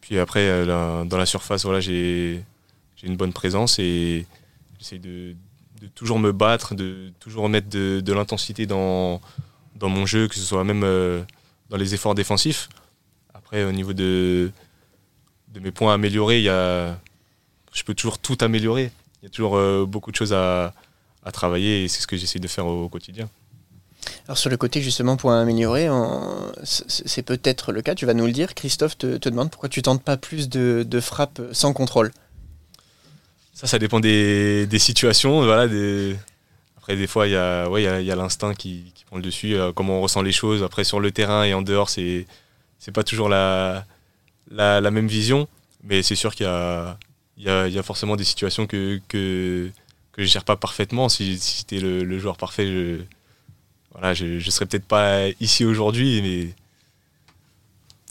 Puis 0.00 0.18
après, 0.18 0.66
dans 0.66 1.16
la 1.18 1.26
surface, 1.26 1.64
voilà, 1.64 1.80
j'ai 1.80 2.42
une 3.02 3.16
bonne 3.16 3.32
présence 3.32 3.78
et 3.78 4.26
j'essaie 4.78 4.98
de, 4.98 5.34
toujours 5.94 6.18
me 6.18 6.32
battre, 6.32 6.74
de 6.74 7.12
toujours 7.20 7.48
mettre 7.50 7.68
de, 7.68 8.12
l'intensité 8.12 8.64
dans, 8.64 9.20
mon 9.80 10.06
jeu, 10.06 10.28
que 10.28 10.34
ce 10.34 10.40
soit 10.40 10.64
même 10.64 10.80
dans 11.68 11.76
les 11.76 11.92
efforts 11.92 12.14
défensifs. 12.14 12.70
Après, 13.34 13.64
au 13.64 13.72
niveau 13.72 13.92
de, 13.92 14.50
de 15.52 15.60
mes 15.60 15.70
points 15.72 15.92
à 15.92 15.94
améliorer, 15.94 16.38
il 16.38 16.44
y 16.44 16.48
a, 16.48 16.98
je 17.78 17.84
peux 17.84 17.94
toujours 17.94 18.18
tout 18.18 18.36
améliorer. 18.40 18.90
Il 19.22 19.26
y 19.26 19.28
a 19.28 19.30
toujours 19.30 19.56
euh, 19.56 19.86
beaucoup 19.86 20.10
de 20.10 20.16
choses 20.16 20.32
à, 20.32 20.74
travailler 21.30 21.84
et 21.84 21.88
c'est 21.88 22.00
ce 22.00 22.06
que 22.06 22.16
j'essaie 22.16 22.38
de 22.38 22.48
faire 22.48 22.64
au, 22.64 22.88
quotidien. 22.88 23.28
Alors 24.26 24.38
sur 24.38 24.48
le 24.48 24.56
côté 24.56 24.80
justement 24.80 25.18
pour 25.18 25.30
améliorer, 25.30 25.86
c'est 26.64 27.22
peut-être 27.22 27.70
le 27.70 27.82
cas, 27.82 27.94
tu 27.94 28.06
vas 28.06 28.14
nous 28.14 28.24
le 28.24 28.32
dire. 28.32 28.54
Christophe 28.54 28.96
te, 28.96 29.18
demande 29.28 29.50
pourquoi 29.50 29.68
tu 29.68 29.82
tentes 29.82 30.02
pas 30.02 30.16
plus 30.16 30.48
de, 30.48 31.00
frappes 31.00 31.42
sans 31.52 31.74
contrôle. 31.74 32.12
Ça, 33.52 33.66
ça 33.66 33.78
dépend 33.78 34.00
des, 34.00 34.66
situations. 34.78 35.44
Voilà, 35.44 35.68
des... 35.68 36.16
Après, 36.78 36.96
des 36.96 37.06
fois, 37.06 37.26
il 37.26 37.32
y 37.32 37.36
a, 37.36 37.68
ouais, 37.68 37.82
y 37.82 38.10
a, 38.10 38.16
l'instinct 38.16 38.54
qui, 38.54 38.94
prend 39.06 39.16
le 39.16 39.22
dessus, 39.22 39.54
euh, 39.54 39.72
comment 39.74 39.98
on 39.98 40.00
ressent 40.00 40.22
les 40.22 40.32
choses. 40.32 40.62
Après, 40.62 40.84
sur 40.84 40.98
le 40.98 41.10
terrain 41.10 41.44
et 41.44 41.52
en 41.52 41.60
dehors, 41.60 41.90
c'est 41.90 42.26
c'est 42.78 42.92
pas 42.92 43.02
toujours 43.02 43.28
la, 43.28 43.84
la, 44.50 44.80
la, 44.80 44.90
même 44.90 45.08
vision. 45.08 45.46
Mais 45.82 46.02
c'est 46.02 46.14
sûr 46.14 46.34
qu'il 46.34 46.46
y 46.46 46.48
a, 46.48 46.96
il 47.38 47.44
y 47.44 47.78
a, 47.78 47.82
forcément 47.82 48.16
des 48.16 48.24
situations 48.24 48.66
que, 48.66 49.00
que, 49.08 49.70
que 50.12 50.22
je 50.22 50.28
gère 50.28 50.44
pas 50.44 50.56
parfaitement. 50.56 51.08
Si, 51.08 51.38
si 51.38 51.58
j'étais 51.58 51.78
le, 51.78 52.18
joueur 52.18 52.36
parfait, 52.36 52.66
je, 52.66 53.00
voilà, 53.92 54.12
je, 54.14 54.38
je 54.38 54.50
serais 54.50 54.66
peut-être 54.66 54.86
pas 54.86 55.28
ici 55.40 55.64
aujourd'hui, 55.64 56.20
mais 56.22 56.54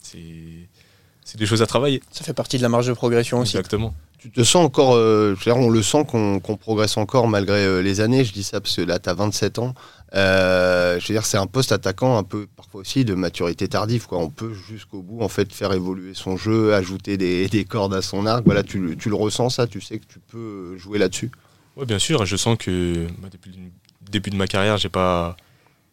c'est 0.02 1.38
des 1.38 1.46
choses 1.46 1.62
à 1.62 1.66
travailler. 1.66 2.02
Ça 2.10 2.24
fait 2.24 2.32
partie 2.32 2.56
de 2.56 2.62
la 2.62 2.70
marge 2.70 2.86
de 2.86 2.94
progression 2.94 3.40
aussi. 3.40 3.56
Exactement. 3.56 3.94
Tu 4.18 4.30
te 4.30 4.42
sens 4.42 4.64
encore, 4.64 4.94
euh, 4.96 5.36
on 5.46 5.70
le 5.70 5.82
sent 5.82 6.04
qu'on 6.06 6.40
progresse 6.40 6.96
encore 6.96 7.28
malgré 7.28 7.64
euh, 7.64 7.82
les 7.82 8.00
années. 8.00 8.24
Je 8.24 8.32
dis 8.32 8.42
ça 8.42 8.60
parce 8.60 8.74
que 8.74 8.82
là, 8.82 8.98
tu 8.98 9.08
as 9.08 9.14
27 9.14 9.58
ans. 9.60 9.74
Euh, 10.14 10.98
je 10.98 11.08
veux 11.08 11.14
dire, 11.14 11.26
c'est 11.26 11.36
un 11.36 11.46
poste 11.46 11.72
attaquant 11.72 12.16
un 12.16 12.22
peu 12.22 12.46
parfois 12.56 12.80
aussi 12.80 13.04
de 13.04 13.14
maturité 13.14 13.68
tardive. 13.68 14.06
Quoi. 14.06 14.18
On 14.18 14.30
peut 14.30 14.52
jusqu'au 14.54 15.02
bout 15.02 15.20
en 15.20 15.28
fait 15.28 15.52
faire 15.52 15.72
évoluer 15.72 16.14
son 16.14 16.36
jeu, 16.36 16.74
ajouter 16.74 17.16
des, 17.16 17.64
cordes 17.64 17.94
à 17.94 18.02
son 18.02 18.26
arc. 18.26 18.42
Voilà, 18.44 18.62
tu, 18.62 18.78
le 18.78 19.14
ressens 19.14 19.50
ça, 19.50 19.66
tu 19.66 19.80
sais 19.80 19.98
que 19.98 20.06
tu 20.06 20.18
peux 20.18 20.76
jouer 20.78 20.98
là-dessus? 20.98 21.30
Oui, 21.76 21.84
bien 21.86 21.98
sûr. 21.98 22.24
Je 22.24 22.36
sens 22.36 22.56
que 22.58 23.06
bah, 23.18 23.28
depuis 23.30 23.50
le 23.50 24.10
début 24.10 24.30
de 24.30 24.36
ma 24.36 24.46
carrière, 24.46 24.78
j'ai 24.78 24.88
pas, 24.88 25.36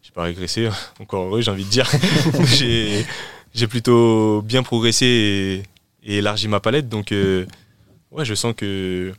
j'ai 0.02 0.12
pas 0.12 0.22
régressé. 0.22 0.68
Encore 1.00 1.24
heureux, 1.24 1.42
j'ai 1.42 1.50
envie 1.50 1.64
de 1.64 1.70
dire. 1.70 1.90
j'ai 3.54 3.66
plutôt 3.66 4.42
bien 4.42 4.62
progressé 4.62 5.62
et, 6.02 6.16
élargi 6.16 6.48
ma 6.48 6.60
palette. 6.60 6.88
Donc, 6.88 7.12
euh, 7.12 7.44
ouais, 8.10 8.24
je 8.24 8.34
sens 8.34 8.54
que 8.56 9.12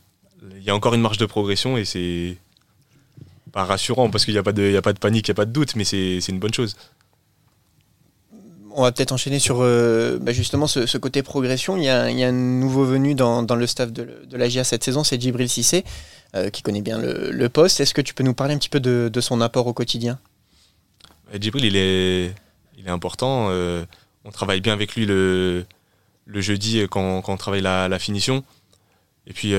il 0.56 0.62
y 0.62 0.70
a 0.70 0.74
encore 0.74 0.94
une 0.94 1.00
marge 1.00 1.18
de 1.18 1.26
progression 1.26 1.76
et 1.76 1.84
c'est 1.84 2.36
pas 3.48 3.64
rassurant 3.64 4.10
parce 4.10 4.24
qu'il 4.24 4.34
n'y 4.34 4.38
a, 4.38 4.42
pas 4.42 4.52
de, 4.52 4.76
a 4.76 4.82
pas 4.82 4.92
de 4.92 4.98
panique, 4.98 5.28
il 5.28 5.30
n'y 5.30 5.34
a 5.34 5.36
pas 5.36 5.44
de 5.44 5.52
doute, 5.52 5.76
mais 5.76 5.84
c'est 5.84 6.18
une 6.28 6.38
bonne 6.38 6.54
chose. 6.54 6.76
On 8.70 8.82
va 8.82 8.92
peut-être 8.92 9.12
enchaîner 9.12 9.38
sur 9.38 9.58
euh, 9.60 10.18
bah, 10.20 10.32
justement 10.32 10.66
ce, 10.66 10.98
côté 10.98 11.22
progression. 11.22 11.76
Il 11.76 11.82
y, 11.82 11.88
a, 11.88 12.04
un 12.04 12.32
nouveau 12.32 12.84
venu 12.84 13.14
dans, 13.14 13.42
le 13.42 13.66
staff 13.66 13.92
de, 13.92 14.24
de 14.24 14.36
la 14.36 14.48
GIA 14.48 14.64
cette 14.64 14.84
saison, 14.84 15.02
c'est 15.02 15.20
Djibril 15.20 15.48
Cissé, 15.48 15.84
euh, 16.36 16.50
qui 16.50 16.62
connaît 16.62 16.82
bien 16.82 16.98
le, 16.98 17.48
poste. 17.48 17.80
Est-ce 17.80 17.94
que 17.94 18.00
tu 18.00 18.14
peux 18.14 18.22
nous 18.22 18.34
parler 18.34 18.54
un 18.54 18.58
petit 18.58 18.68
peu 18.68 18.80
de, 18.80 19.20
son 19.20 19.40
apport 19.40 19.66
au 19.66 19.72
quotidien? 19.72 20.18
Djibril, 21.34 21.64
il 21.64 21.76
est, 21.76 22.34
il 22.76 22.86
est 22.86 22.90
important. 22.90 23.48
Euh, 23.50 23.84
on 24.24 24.30
travaille 24.30 24.60
bien 24.60 24.72
avec 24.72 24.94
lui 24.94 25.06
le, 25.06 25.64
le 26.26 26.40
jeudi 26.40 26.82
quand, 26.88 27.22
quand 27.22 27.32
on 27.32 27.36
travaille 27.36 27.62
la, 27.62 27.88
la 27.88 27.98
finition. 27.98 28.44
Et 29.26 29.32
puis, 29.32 29.54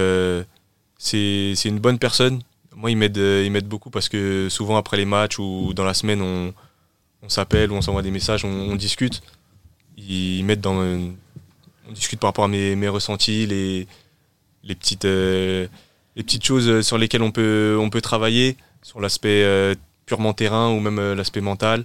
c'est 0.97 1.65
une 1.65 1.79
bonne 1.79 1.99
personne 1.99 2.41
moi, 2.79 2.89
euh, 2.91 3.43
il 3.43 3.51
m'aide 3.51 3.67
beaucoup 3.67 3.89
parce 3.89 4.07
que 4.07 4.47
souvent 4.49 4.77
après 4.77 4.95
les 4.95 5.05
matchs 5.05 5.37
ou 5.37 5.73
dans 5.73 5.83
la 5.83 5.93
semaine, 5.93 6.21
on, 6.21 6.53
on 7.21 7.29
s'appelle 7.29 7.71
ou 7.71 7.75
on 7.75 7.81
s'envoie 7.81 8.01
des 8.01 8.11
messages, 8.11 8.45
on, 8.45 8.75
discute. 8.75 9.21
Il 9.97 10.43
m'aide 10.45 10.61
dans. 10.61 10.77
On 10.77 11.91
discute 11.91 12.21
par 12.21 12.29
rapport 12.29 12.45
à 12.45 12.47
mes, 12.47 12.77
mes 12.77 12.87
ressentis, 12.87 13.45
les, 13.47 13.85
les, 14.63 14.75
petites, 14.75 15.03
euh, 15.03 15.67
les 16.15 16.23
petites 16.23 16.45
choses 16.45 16.81
sur 16.81 16.97
lesquelles 16.97 17.21
on 17.21 17.31
peut, 17.31 17.77
on 17.77 17.89
peut 17.89 17.99
travailler, 17.99 18.55
sur 18.81 19.01
l'aspect 19.01 19.43
euh, 19.43 19.75
purement 20.05 20.33
terrain 20.33 20.69
ou 20.69 20.79
même 20.79 21.13
l'aspect 21.13 21.41
mental. 21.41 21.83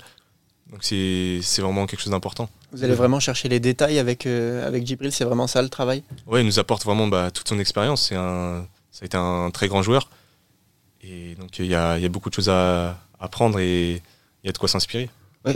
Donc 0.70 0.84
c'est, 0.84 1.40
vraiment 1.58 1.86
quelque 1.86 2.02
chose 2.02 2.12
d'important. 2.12 2.48
Vous 2.72 2.84
allez 2.84 2.94
vraiment 2.94 3.18
chercher 3.18 3.48
les 3.48 3.58
détails 3.58 3.98
avec, 3.98 4.26
avec 4.26 4.86
Djibril, 4.86 5.10
c'est 5.10 5.24
vraiment 5.24 5.46
ça 5.48 5.60
le 5.60 5.68
travail? 5.68 6.04
Oui, 6.26 6.40
il 6.40 6.46
nous 6.46 6.58
apporte 6.60 6.84
vraiment 6.84 7.08
bah, 7.08 7.32
toute 7.32 7.48
son 7.48 7.58
expérience. 7.58 8.10
Ça 8.10 8.62
a 9.02 9.04
été 9.04 9.16
un 9.16 9.50
très 9.50 9.66
grand 9.66 9.82
joueur. 9.82 10.08
Et 11.06 11.34
donc 11.34 11.58
il 11.58 11.66
y 11.66 11.74
a, 11.74 12.08
beaucoup 12.08 12.30
de 12.30 12.34
choses 12.34 12.48
à 12.48 12.98
apprendre 13.20 13.58
et 13.58 14.02
il 14.42 14.46
y 14.46 14.48
a 14.48 14.52
de 14.52 14.58
quoi 14.58 14.68
s'inspirer. 14.68 15.10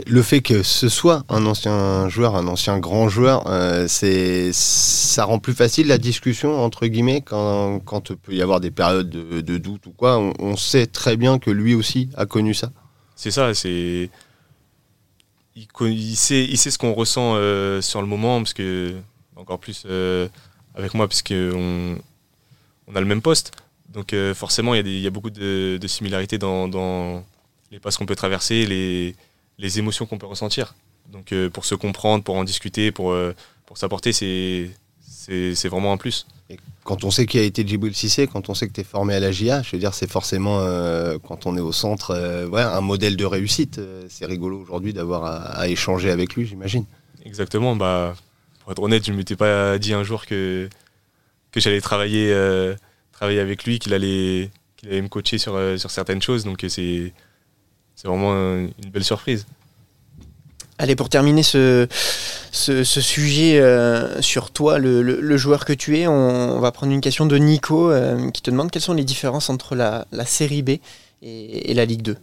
le 0.05 0.21
fait 0.21 0.41
que 0.41 0.61
ce 0.61 0.89
soit 0.89 1.23
un 1.29 1.45
ancien 1.45 2.07
joueur, 2.07 2.35
un 2.35 2.47
ancien 2.47 2.77
grand 2.77 3.09
joueur, 3.09 3.47
euh, 3.47 3.87
c'est 3.87 4.51
ça 4.53 5.25
rend 5.25 5.39
plus 5.39 5.53
facile 5.53 5.87
la 5.87 5.97
discussion 5.97 6.63
entre 6.63 6.85
guillemets 6.85 7.21
quand, 7.21 7.79
quand 7.79 8.11
il 8.11 8.17
peut 8.17 8.33
y 8.33 8.41
avoir 8.41 8.59
des 8.59 8.69
périodes 8.69 9.09
de, 9.09 9.57
doute 9.57 9.87
ou 9.87 9.91
quoi. 9.91 10.19
On, 10.39 10.55
sait 10.55 10.85
très 10.85 11.17
bien 11.17 11.39
que 11.39 11.49
lui 11.49 11.73
aussi 11.73 12.09
a 12.15 12.25
connu 12.25 12.53
ça. 12.53 12.71
C'est 13.15 13.31
ça, 13.31 13.53
c'est 13.53 14.09
il, 15.55 16.15
sait, 16.15 16.45
il 16.45 16.57
sait 16.57 16.71
ce 16.71 16.77
qu'on 16.77 16.93
ressent 16.93 17.33
euh, 17.35 17.81
sur 17.81 18.01
le 18.01 18.07
moment 18.07 18.37
parce 18.37 18.53
que 18.53 18.95
encore 19.35 19.59
plus 19.59 19.83
euh, 19.87 20.27
avec 20.75 20.93
moi 20.93 21.07
puisque 21.07 21.33
on, 21.33 21.97
on 22.87 22.95
a 22.95 22.99
le 22.99 23.07
même 23.07 23.21
poste. 23.21 23.51
Donc 23.93 24.15
forcément 24.35 24.75
il 24.75 24.87
y, 24.87 25.07
a 25.07 25.09
beaucoup 25.09 25.31
de, 25.31 25.79
similarités 25.87 26.37
dans, 26.37 26.67
dans 26.67 27.23
les 27.71 27.79
passes 27.79 27.97
qu'on 27.97 28.05
peut 28.05 28.15
traverser, 28.15 28.65
les 28.65 29.15
les 29.59 29.77
émotions 29.77 30.05
qu'on 30.05 30.17
peut 30.17 30.25
ressentir. 30.25 30.73
Donc 31.11 31.31
euh, 31.31 31.49
pour 31.49 31.65
se 31.65 31.75
comprendre, 31.75 32.23
pour 32.23 32.35
en 32.35 32.43
discuter, 32.43 32.91
pour, 32.91 33.11
euh, 33.11 33.35
pour 33.65 33.77
s'apporter, 33.77 34.13
c'est, 34.13 34.71
c'est, 35.01 35.67
vraiment 35.67 35.93
un 35.93 35.97
plus. 35.97 36.25
Et 36.49 36.57
quand 36.83 37.03
on 37.03 37.11
sait 37.11 37.25
qui 37.25 37.37
a 37.37 37.43
été 37.43 37.67
Djibril 37.67 37.93
Cissé, 37.93 38.25
quand 38.25 38.49
on 38.49 38.55
sait 38.55 38.67
que 38.67 38.73
tu 38.73 38.81
es 38.81 38.83
formé 38.83 39.13
à 39.13 39.19
la 39.19 39.31
GIA, 39.31 39.61
je 39.61 39.71
veux 39.71 39.77
dire, 39.77 39.93
c'est 39.93 40.09
forcément, 40.09 40.61
euh, 40.61 41.17
quand 41.21 41.45
on 41.45 41.55
est 41.57 41.61
au 41.61 41.71
centre, 41.71 42.15
un 42.15 42.81
modèle 42.81 43.17
de 43.17 43.25
réussite. 43.25 43.79
c'est 44.09 44.25
rigolo 44.25 44.59
aujourd'hui 44.59 44.93
d'avoir 44.93 45.25
à, 45.59 45.67
échanger 45.67 46.09
avec 46.09 46.35
lui, 46.35 46.47
j'imagine. 46.47 46.85
Exactement. 47.25 47.75
Bah, 47.75 48.15
pour 48.61 48.71
être 48.71 48.81
honnête, 48.81 49.05
je 49.05 49.11
ne 49.11 49.17
m'étais 49.17 49.35
pas 49.35 49.77
dit 49.77 49.93
un 49.93 50.03
jour 50.03 50.25
que, 50.25 50.69
que 51.51 51.59
j'allais 51.59 51.81
travailler, 51.81 52.33
travailler 53.19 53.41
avec 53.41 53.65
lui, 53.65 53.79
qu'il 53.79 53.93
allait, 53.93 54.49
qu'il 54.77 54.87
allait 54.89 55.01
me 55.01 55.09
coacher 55.09 55.37
sur, 55.37 55.59
sur 55.77 55.91
certaines 55.91 56.21
choses. 56.21 56.45
Donc 56.45 56.65
c'est 56.69 57.13
c'est 57.95 58.07
vraiment 58.07 58.33
une 58.33 58.89
belle 58.93 59.03
surprise. 59.03 59.45
Allez, 60.77 60.95
pour 60.95 61.09
terminer 61.09 61.43
ce, 61.43 61.89
ce, 62.53 62.83
sujet 62.85 63.59
euh, 63.59 64.21
sur 64.21 64.51
toi, 64.51 64.79
le, 64.79 65.35
joueur 65.35 65.65
que 65.65 65.73
tu 65.73 65.97
es, 65.97 66.07
on, 66.07 66.61
va 66.61 66.71
prendre 66.71 66.93
une 66.93 67.01
question 67.01 67.25
de 67.25 67.35
Nico 67.37 67.91
euh, 67.91 68.31
qui 68.31 68.41
te 68.41 68.49
demande 68.49 68.71
quelles 68.71 68.81
sont 68.81 68.93
les 68.93 69.03
différences 69.03 69.49
entre 69.49 69.75
la, 69.75 70.05
série 70.25 70.61
B 70.61 70.77
et, 71.21 71.73
la 71.73 71.83
Ligue 71.83 72.03
2. 72.03 72.15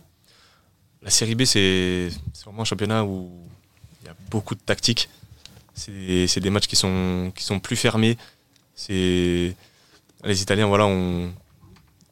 La 1.03 1.11
série 1.11 1.35
B, 1.35 1.45
c'est 1.45 2.09
vraiment 2.47 2.63
un 2.63 2.65
championnat 2.65 3.05
où 3.05 3.31
il 4.03 4.07
y 4.07 4.11
a 4.11 4.17
beaucoup 4.31 4.55
de 4.55 4.61
tactiques. 4.61 5.11
C'est 5.75 6.41
des 6.41 6.49
matchs 6.49 6.69
qui 6.69 6.77
sont, 6.77 7.31
qui 7.37 7.45
sont 7.45 7.61
plus 7.61 7.77
fermés. 7.77 8.17
Les 10.25 10.43
Italiens, 10.43 10.67
voilà, 10.67 10.87
on, 10.87 11.33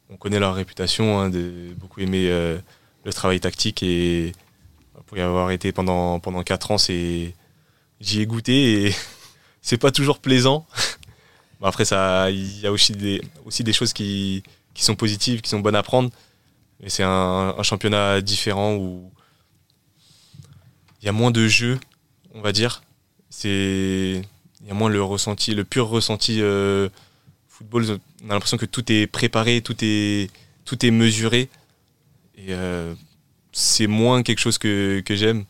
on 0.09 0.17
connaît 0.17 0.39
leur 0.39 0.55
réputation 0.55 1.19
hein, 1.19 1.29
de 1.29 1.73
beaucoup 1.77 2.01
aimer. 2.01 2.29
Euh, 2.29 2.59
le 3.05 3.13
travail 3.13 3.39
tactique 3.39 3.83
et 3.83 4.33
pour 5.05 5.17
y 5.17 5.21
avoir 5.21 5.51
été 5.51 5.71
pendant, 5.71 6.19
pendant 6.19 6.43
4 6.43 6.71
ans, 6.71 6.77
c'est 6.77 7.35
j'y 8.01 8.21
ai 8.21 8.25
goûté 8.25 8.87
et 8.87 8.95
c'est 9.61 9.77
pas 9.77 9.91
toujours 9.91 10.19
plaisant. 10.19 10.65
après, 11.63 11.85
ça, 11.85 12.29
il 12.31 12.59
y 12.59 12.67
a 12.67 12.71
aussi 12.71 12.93
des, 12.93 13.21
aussi 13.45 13.63
des 13.63 13.73
choses 13.73 13.93
qui, 13.93 14.43
qui 14.73 14.83
sont 14.83 14.95
positives, 14.95 15.41
qui 15.41 15.49
sont 15.49 15.59
bonnes 15.59 15.75
à 15.75 15.83
prendre. 15.83 16.09
Mais 16.81 16.89
c'est 16.89 17.03
un, 17.03 17.55
championnat 17.63 18.21
différent 18.21 18.75
où 18.75 19.11
il 21.01 21.05
y 21.05 21.09
a 21.09 21.13
moins 21.13 21.31
de 21.31 21.47
jeux, 21.47 21.79
on 22.33 22.41
va 22.41 22.51
dire. 22.51 22.83
C'est 23.29 24.21
il 24.61 24.67
y 24.67 24.71
a 24.71 24.73
moins 24.73 24.89
le 24.89 25.01
ressenti, 25.01 25.53
le 25.53 25.63
pur 25.63 25.87
ressenti 25.87 26.41
euh, 26.41 26.89
football. 27.57 27.99
On 28.23 28.29
a 28.29 28.33
l'impression 28.33 28.57
que 28.57 28.65
tout 28.65 28.91
est 28.91 29.07
préparé, 29.07 29.61
tout 29.61 29.75
est 29.83 30.91
mesuré. 30.91 31.49
Et 32.37 32.53
euh, 32.53 32.93
c'est 33.51 33.87
moins 33.87 34.23
quelque 34.23 34.39
chose 34.39 34.57
que, 34.57 35.03
j'aime, 35.09 35.45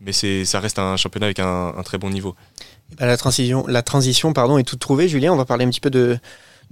mais 0.00 0.12
ça 0.12 0.60
reste 0.60 0.78
un 0.78 0.96
championnat 0.96 1.26
avec 1.26 1.38
un, 1.38 1.82
très 1.84 1.98
bon 1.98 2.10
niveau. 2.10 2.34
Bah, 2.98 3.06
la 3.06 3.16
transition, 3.16 3.66
la 3.66 3.82
transition 3.82 4.32
pardon, 4.32 4.58
est 4.58 4.64
toute 4.64 4.80
trouvée. 4.80 5.08
Julien, 5.08 5.32
on 5.32 5.36
va 5.36 5.44
parler 5.44 5.64
un 5.64 5.70
petit 5.70 5.80
peu 5.80 5.90
de, 5.90 6.18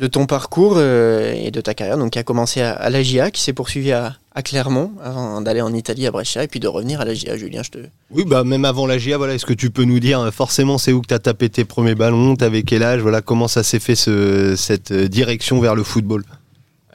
de 0.02 0.08
ton 0.08 0.26
parcours 0.26 0.74
euh, 0.78 1.32
et 1.32 1.52
de 1.52 1.60
ta 1.60 1.74
carrière, 1.74 1.96
donc 1.96 2.10
qui 2.10 2.18
a 2.18 2.24
commencé 2.24 2.60
à, 2.60 2.72
à 2.72 2.90
la 2.90 3.04
GIA, 3.04 3.30
qui 3.30 3.40
s'est 3.40 3.52
poursuivi 3.52 3.92
à, 3.92 4.16
à, 4.34 4.42
Clermont, 4.42 4.90
avant 5.00 5.40
d'aller 5.40 5.60
en 5.60 5.72
Italie 5.72 6.08
à 6.08 6.10
Brescia, 6.10 6.42
et 6.42 6.48
puis 6.48 6.58
de 6.58 6.66
revenir 6.66 7.00
à 7.00 7.04
la 7.04 7.14
GIA. 7.14 7.36
Julien, 7.36 7.62
je 7.62 7.70
te. 7.70 7.78
Oui, 8.10 8.24
bah 8.24 8.42
même 8.42 8.64
avant 8.64 8.84
la 8.84 8.98
GIA, 8.98 9.16
voilà, 9.16 9.34
est-ce 9.34 9.46
que 9.46 9.52
tu 9.52 9.70
peux 9.70 9.84
nous 9.84 10.00
dire 10.00 10.34
forcément 10.34 10.76
c'est 10.76 10.92
où 10.92 11.02
que 11.02 11.06
tu 11.06 11.14
as 11.14 11.20
tapé 11.20 11.48
tes 11.50 11.64
premiers 11.64 11.94
ballons, 11.94 12.34
t'avais 12.34 12.64
quel 12.64 12.82
âge, 12.82 13.00
voilà, 13.00 13.22
comment 13.22 13.46
ça 13.46 13.62
s'est 13.62 13.78
fait 13.78 13.94
ce, 13.94 14.56
cette 14.56 14.92
direction 14.92 15.60
vers 15.60 15.76
le 15.76 15.84
football? 15.84 16.24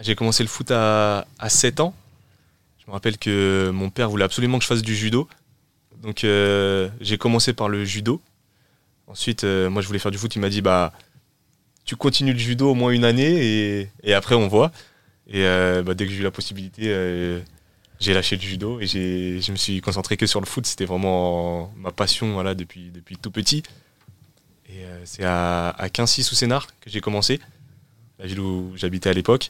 J'ai 0.02 0.16
commencé 0.16 0.44
le 0.44 0.50
foot 0.50 0.70
à, 0.72 1.26
à 1.40 1.48
7 1.48 1.80
ans, 1.80 1.94
je 2.82 2.88
me 2.88 2.92
rappelle 2.92 3.18
que 3.18 3.72
mon 3.74 3.90
père 3.90 4.10
voulait 4.10 4.26
absolument 4.26 4.58
que 4.58 4.64
je 4.64 4.68
fasse 4.68 4.82
du 4.82 4.96
judo. 4.98 5.30
Donc 6.04 6.26
euh, 6.26 6.90
j'ai 7.00 7.18
commencé 7.18 7.54
par 7.54 7.70
le 7.70 7.86
judo. 7.86 8.20
Ensuite, 9.08 9.46
euh, 9.46 9.70
moi 9.70 9.82
je 9.82 9.88
voulais 9.88 10.00
faire 10.00 10.12
du 10.12 10.18
foot. 10.18 10.36
Il 10.36 10.40
m'a 10.40 10.50
dit 10.50 10.62
bah 10.62 10.92
tu 11.88 11.96
continues 11.96 12.34
le 12.34 12.40
judo 12.40 12.70
au 12.70 12.74
moins 12.76 12.92
une 12.92 13.06
année 13.06 13.90
et, 14.04 14.14
après 14.14 14.36
on 14.36 14.48
voit. 14.48 14.72
Et 15.28 15.46
euh, 15.46 15.82
bah, 15.82 15.96
dès 15.96 16.06
que 16.06 16.12
j'ai 16.12 16.20
eu 16.20 16.24
la 16.24 16.32
possibilité, 16.32 16.84
j'ai 18.00 18.14
lâché 18.14 18.36
le 18.36 18.42
judo 18.44 18.80
et 18.80 18.86
je 18.86 19.52
me 19.52 19.58
suis 19.58 19.82
concentré 19.82 20.18
que 20.18 20.28
sur 20.28 20.40
le 20.40 20.46
foot. 20.46 20.68
C'était 20.68 20.86
vraiment 20.86 21.74
ma 21.76 21.92
passion 21.92 22.34
voilà, 22.34 22.54
depuis, 22.54 22.92
depuis 22.92 23.18
tout 23.18 23.32
petit. 23.32 23.64
Et 24.70 24.84
c'est 25.06 25.24
à, 25.24 25.70
à 25.70 25.90
Quincy 25.90 26.24
sous 26.24 26.36
Sénard 26.36 26.68
que 26.82 26.90
j'ai 26.92 27.02
commencé, 27.02 27.40
la 28.20 28.28
ville 28.28 28.42
où 28.42 28.74
j'habitais 28.76 29.10
à 29.10 29.14
l'époque. 29.14 29.50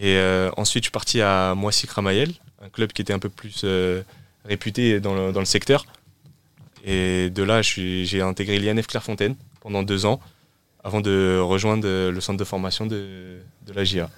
Et 0.00 0.18
ensuite, 0.56 0.84
je 0.84 0.86
suis 0.86 0.92
parti 0.92 1.20
à 1.20 1.54
Moissy-Cramayel, 1.54 2.32
un 2.62 2.68
club 2.68 2.92
qui 2.92 3.02
était 3.02 3.12
un 3.12 3.18
peu 3.18 3.28
plus 3.28 3.62
euh, 3.64 4.02
réputé 4.44 5.00
dans 5.00 5.14
le, 5.14 5.32
dans 5.32 5.40
le, 5.40 5.46
secteur. 5.46 5.84
Et 6.84 7.30
de 7.30 7.42
là, 7.42 7.62
j'ai 7.62 8.22
intégré 8.22 8.58
l'INF 8.58 8.86
Clairefontaine 8.86 9.34
pendant 9.60 9.82
deux 9.82 10.06
ans 10.06 10.20
avant 10.84 11.00
de 11.00 11.38
rejoindre 11.40 11.86
le 11.86 12.20
centre 12.20 12.38
de 12.38 12.44
formation 12.44 12.86
de, 12.86 13.38
de 13.66 13.72
la 13.72 13.84
GIA. 13.84 14.08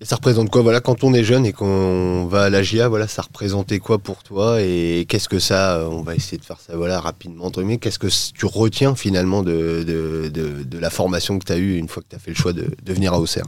Et 0.00 0.04
ça 0.04 0.16
représente 0.16 0.50
quoi 0.50 0.62
voilà, 0.62 0.80
Quand 0.80 1.04
on 1.04 1.14
est 1.14 1.24
jeune 1.24 1.46
et 1.46 1.52
qu'on 1.52 2.26
va 2.26 2.44
à 2.44 2.50
la 2.50 2.62
GIA, 2.62 2.88
voilà, 2.88 3.06
ça 3.06 3.22
représentait 3.22 3.78
quoi 3.78 3.98
pour 3.98 4.22
toi 4.22 4.60
Et 4.60 5.06
qu'est-ce 5.08 5.28
que 5.28 5.38
ça, 5.38 5.86
on 5.88 6.02
va 6.02 6.14
essayer 6.14 6.36
de 6.36 6.44
faire 6.44 6.60
ça 6.60 6.76
voilà, 6.76 7.00
rapidement, 7.00 7.50
qu'est-ce 7.50 7.98
que 7.98 8.08
tu 8.34 8.44
retiens 8.44 8.96
finalement 8.96 9.42
de, 9.42 9.84
de, 9.86 10.28
de, 10.28 10.78
la 10.78 10.90
formation 10.90 11.38
que 11.38 11.44
tu 11.44 11.52
as 11.52 11.56
eue 11.56 11.76
une 11.76 11.88
fois 11.88 12.02
que 12.02 12.08
tu 12.08 12.16
as 12.16 12.18
fait 12.18 12.32
le 12.32 12.36
choix 12.36 12.52
de, 12.52 12.66
de 12.82 12.92
venir 12.92 13.14
à 13.14 13.20
Auxerre? 13.20 13.46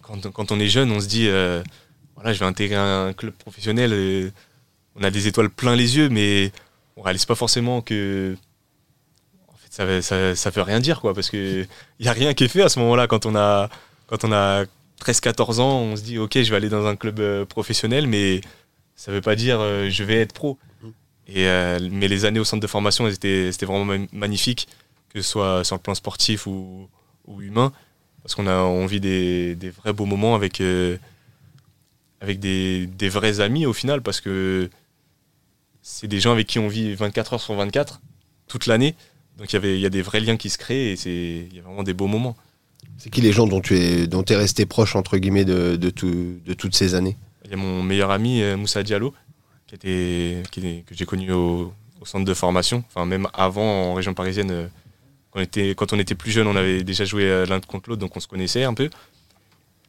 Quand, 0.00 0.30
quand, 0.32 0.52
on 0.52 0.58
est 0.58 0.68
jeune, 0.68 0.90
on 0.90 1.00
se 1.00 1.06
dit, 1.06 1.28
euh, 1.28 1.62
voilà, 2.16 2.32
je 2.32 2.40
vais 2.40 2.46
intégrer 2.46 2.76
un 2.76 3.12
club 3.12 3.34
professionnel. 3.34 3.92
Et 3.92 4.32
on 4.96 5.02
a 5.04 5.10
des 5.10 5.28
étoiles 5.28 5.50
plein 5.50 5.76
les 5.76 5.96
yeux, 5.96 6.08
mais 6.08 6.50
on 6.96 7.02
réalise 7.02 7.26
pas 7.26 7.34
forcément 7.34 7.82
que 7.82 8.36
ça, 9.72 10.34
ça, 10.34 10.50
veut 10.50 10.62
rien 10.62 10.80
dire, 10.80 11.00
quoi, 11.00 11.14
parce 11.14 11.30
que 11.30 11.66
il 11.98 12.06
y 12.06 12.08
a 12.08 12.12
rien 12.12 12.34
qui 12.34 12.44
est 12.44 12.48
fait 12.48 12.60
à 12.60 12.68
ce 12.68 12.78
moment-là 12.80 13.06
quand 13.06 13.24
on 13.24 13.34
a 13.34 13.70
quand 14.06 14.22
on 14.24 14.32
a 14.32 14.64
13-14 15.00 15.60
ans, 15.60 15.78
on 15.78 15.96
se 15.96 16.02
dit 16.02 16.18
ok, 16.18 16.42
je 16.42 16.50
vais 16.50 16.56
aller 16.56 16.68
dans 16.68 16.86
un 16.86 16.94
club 16.94 17.20
euh, 17.20 17.46
professionnel, 17.46 18.06
mais 18.06 18.42
ça 18.96 19.10
veut 19.12 19.22
pas 19.22 19.34
dire 19.34 19.60
euh, 19.60 19.88
je 19.88 20.04
vais 20.04 20.16
être 20.16 20.34
pro. 20.34 20.58
Mmh. 20.82 20.88
Et 21.28 21.46
euh, 21.46 21.88
mais 21.90 22.06
les 22.06 22.26
années 22.26 22.38
au 22.38 22.44
centre 22.44 22.60
de 22.60 22.66
formation, 22.66 23.10
c'était 23.10 23.50
vraiment 23.62 24.06
magnifique, 24.12 24.68
que 25.08 25.22
ce 25.22 25.28
soit 25.30 25.64
sur 25.64 25.76
le 25.76 25.80
plan 25.80 25.94
sportif 25.94 26.46
ou, 26.46 26.86
ou 27.26 27.40
humain, 27.40 27.72
parce 28.22 28.34
qu'on 28.34 28.46
a 28.46 28.58
on 28.58 28.84
vit 28.84 29.00
des, 29.00 29.56
des, 29.56 29.70
vrais 29.70 29.94
beaux 29.94 30.04
moments 30.04 30.34
avec 30.34 30.62
avec 32.20 32.40
des, 32.40 32.86
des, 32.88 33.08
vrais 33.08 33.40
amis 33.40 33.64
au 33.64 33.72
final, 33.72 34.02
parce 34.02 34.20
que 34.20 34.68
c'est 35.80 36.08
des 36.08 36.20
gens 36.20 36.32
avec 36.32 36.46
qui 36.46 36.58
on 36.58 36.68
vit 36.68 36.94
24 36.94 37.32
heures 37.32 37.40
sur 37.40 37.54
24 37.54 38.02
toute 38.48 38.66
l'année. 38.66 38.94
Donc 39.38 39.52
il 39.52 39.78
y 39.78 39.86
a 39.86 39.90
des 39.90 40.02
vrais 40.02 40.20
liens 40.20 40.36
qui 40.36 40.50
se 40.50 40.58
créent 40.58 40.92
et 40.92 41.48
il 41.50 41.56
y 41.56 41.58
a 41.58 41.62
vraiment 41.62 41.82
des 41.82 41.94
beaux 41.94 42.06
moments. 42.06 42.36
C'est 42.98 43.10
qui 43.10 43.20
les 43.20 43.32
gens 43.32 43.46
dont 43.46 43.60
tu 43.60 43.76
es, 43.76 44.06
dont 44.06 44.24
es 44.24 44.36
resté 44.36 44.66
proche, 44.66 44.94
entre 44.94 45.16
guillemets, 45.18 45.44
de, 45.44 45.76
de, 45.76 45.90
de 45.90 46.54
toutes 46.54 46.76
ces 46.76 46.94
années? 46.94 47.16
Il 47.44 47.50
y 47.50 47.54
a 47.54 47.56
mon 47.56 47.82
meilleur 47.82 48.10
ami, 48.10 48.42
euh, 48.42 48.56
Moussa 48.56 48.82
Diallo, 48.82 49.14
qui 49.66 49.74
était, 49.74 50.42
qui, 50.50 50.84
que 50.84 50.94
j'ai 50.94 51.06
connu 51.06 51.32
au, 51.32 51.72
au, 52.00 52.04
centre 52.04 52.24
de 52.24 52.34
formation, 52.34 52.84
enfin 52.88 53.06
même 53.06 53.26
avant 53.34 53.90
en 53.90 53.94
région 53.94 54.14
parisienne. 54.14 54.50
Euh, 54.50 54.68
quand 55.30 55.40
on, 55.40 55.42
était, 55.42 55.74
quand 55.74 55.92
on 55.92 55.98
était 55.98 56.14
plus 56.14 56.30
jeune, 56.30 56.46
on 56.46 56.56
avait 56.56 56.84
déjà 56.84 57.04
joué 57.04 57.24
euh, 57.24 57.46
l'un 57.46 57.58
contre 57.60 57.88
l'autre, 57.88 58.00
donc 58.00 58.16
on 58.16 58.20
se 58.20 58.28
connaissait 58.28 58.64
un 58.64 58.74
peu. 58.74 58.90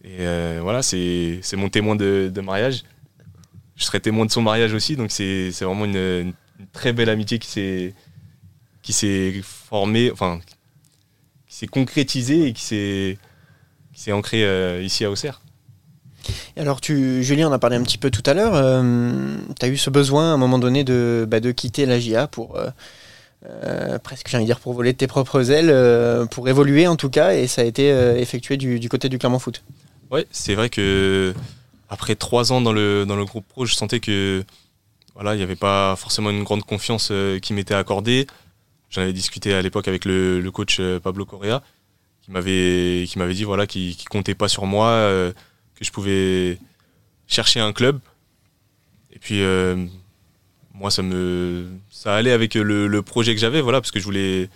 Et 0.03 0.19
euh, 0.19 0.59
voilà, 0.61 0.81
c'est 0.81 1.41
mon 1.55 1.69
témoin 1.69 1.95
de, 1.95 2.31
mariage. 2.41 2.83
Je 3.75 3.83
serai 3.83 3.99
témoin 3.99 4.25
de 4.25 4.31
son 4.31 4.41
mariage 4.41 4.73
aussi, 4.73 4.95
donc 4.95 5.11
c'est 5.11 5.51
vraiment 5.61 5.85
une, 5.85 6.33
très 6.71 6.93
belle 6.93 7.09
amitié 7.09 7.39
qui 7.39 7.47
s'est 7.47 7.93
qui 8.83 8.93
s'est 8.93 9.41
formée, 9.41 10.11
enfin, 10.11 10.39
qui 11.47 11.55
s'est 11.55 11.67
concrétisée 11.67 12.47
et 12.47 12.53
qui 12.53 12.61
s'est 12.61 13.17
qui 13.93 14.01
s'est 14.01 14.11
ancrée 14.11 14.43
euh, 14.43 14.81
ici 14.83 15.05
à 15.05 15.11
Auxerre. 15.11 15.41
alors, 16.57 16.81
tu, 16.81 17.23
Julien, 17.23 17.49
on 17.49 17.51
a 17.51 17.59
parlé 17.59 17.75
un 17.75 17.83
petit 17.83 17.97
peu 17.97 18.09
tout 18.09 18.23
à 18.25 18.33
l'heure. 18.33 18.53
Euh, 18.55 19.37
tu 19.59 19.65
as 19.65 19.69
eu 19.69 19.77
ce 19.77 19.89
besoin 19.89 20.31
à 20.31 20.33
un 20.33 20.37
moment 20.37 20.59
donné 20.59 20.83
de, 20.83 21.27
bah, 21.29 21.39
de 21.39 21.51
quitter 21.51 21.85
la 21.85 21.99
GIA 21.99 22.27
pour, 22.27 22.59
presque, 24.03 24.29
j'ai 24.29 24.37
envie 24.37 24.45
de 24.45 24.49
dire, 24.49 24.59
pour 24.59 24.73
voler 24.73 24.93
de 24.93 24.97
tes 24.97 25.07
propres 25.07 25.51
ailes, 25.51 26.27
pour 26.29 26.49
évoluer 26.49 26.87
en 26.87 26.95
tout 26.95 27.09
cas, 27.09 27.33
et 27.33 27.47
ça 27.47 27.61
a 27.61 27.65
été 27.65 27.89
effectué 28.17 28.57
du, 28.57 28.79
du, 28.79 28.89
côté 28.89 29.09
du 29.09 29.19
Clermont 29.19 29.39
Foot. 29.39 29.63
Ouais, 30.09 30.25
c'est 30.31 30.55
vrai 30.55 30.69
que 30.69 31.33
après 31.89 32.15
trois 32.15 32.51
ans 32.51 32.61
dans 32.61 32.73
le, 32.73 33.05
dans 33.05 33.15
le 33.15 33.25
groupe 33.25 33.45
pro, 33.47 33.65
je 33.65 33.75
sentais 33.75 33.99
que 33.99 34.43
voilà, 35.13 35.35
il 35.35 35.37
n'y 35.37 35.43
avait 35.43 35.55
pas 35.55 35.95
forcément 35.97 36.31
une 36.31 36.43
grande 36.43 36.63
confiance 36.63 37.11
qui 37.41 37.53
m'était 37.53 37.75
accordée. 37.75 38.27
J'en 38.93 39.01
avais 39.01 39.13
discuté 39.13 39.53
à 39.53 39.61
l'époque 39.61 39.87
avec 39.87 40.05
le, 40.05 40.47
coach 40.51 40.79
Pablo 41.03 41.25
Correa, 41.25 41.63
qui 42.21 42.31
m'avait 42.31 43.05
qui 43.07 43.17
m'avait 43.17 43.33
dit 43.33 43.43
voilà, 43.43 43.65
qui, 43.67 43.97
ne 43.99 44.09
comptait 44.09 44.35
pas 44.35 44.47
sur 44.47 44.65
moi, 44.65 45.09
que 45.75 45.83
je 45.83 45.91
pouvais 45.91 46.59
chercher 47.27 47.59
un 47.59 47.73
club. 47.73 47.99
Et 49.11 49.19
puis 49.19 49.41
moi, 50.73 50.91
ça 50.91 51.01
me 51.01 51.67
ça 51.89 52.15
allait 52.15 52.31
avec 52.31 52.53
le, 52.53 53.01
projet 53.01 53.33
que 53.33 53.41
j'avais, 53.41 53.61
voilà, 53.61 53.81
parce 53.81 53.91
que 53.91 53.99
je 53.99 54.05
voulais 54.05 54.49